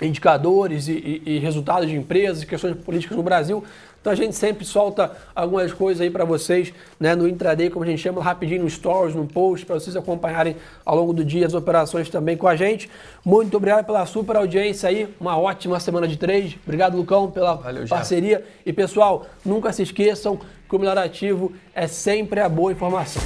indicadores 0.00 0.88
e, 0.88 0.92
e, 0.92 1.36
e, 1.36 1.38
resultados 1.38 1.88
de 1.88 1.96
empresas 1.96 2.44
questões 2.44 2.76
políticas 2.76 3.16
no 3.16 3.22
Brasil. 3.22 3.62
Então 4.00 4.12
a 4.12 4.16
gente 4.16 4.36
sempre 4.36 4.66
solta 4.66 5.12
algumas 5.34 5.72
coisas 5.72 6.02
aí 6.02 6.10
para 6.10 6.26
vocês 6.26 6.74
né, 7.00 7.14
no 7.14 7.26
intraday, 7.26 7.70
como 7.70 7.86
a 7.86 7.88
gente 7.88 8.02
chama, 8.02 8.22
rapidinho 8.22 8.62
no 8.62 8.68
stories, 8.68 9.14
no 9.14 9.26
post, 9.26 9.64
para 9.64 9.76
vocês 9.76 9.96
acompanharem 9.96 10.56
ao 10.84 10.94
longo 10.94 11.14
do 11.14 11.24
dia 11.24 11.46
as 11.46 11.54
operações 11.54 12.10
também 12.10 12.36
com 12.36 12.46
a 12.46 12.54
gente. 12.54 12.90
Muito 13.24 13.56
obrigado 13.56 13.86
pela 13.86 14.04
super 14.04 14.36
audiência 14.36 14.90
aí, 14.90 15.08
uma 15.18 15.38
ótima 15.38 15.80
semana 15.80 16.06
de 16.06 16.18
trade. 16.18 16.60
Obrigado, 16.64 16.98
Lucão, 16.98 17.30
pela 17.30 17.54
Valeu, 17.54 17.88
parceria. 17.88 18.44
E 18.66 18.74
pessoal, 18.74 19.24
nunca 19.42 19.72
se 19.72 19.82
esqueçam 19.82 20.38
que 20.68 20.76
o 20.76 20.78
melhor 20.78 20.98
ativo 20.98 21.52
é 21.74 21.86
sempre 21.86 22.40
a 22.40 22.48
boa 22.48 22.72
informação. 22.72 23.22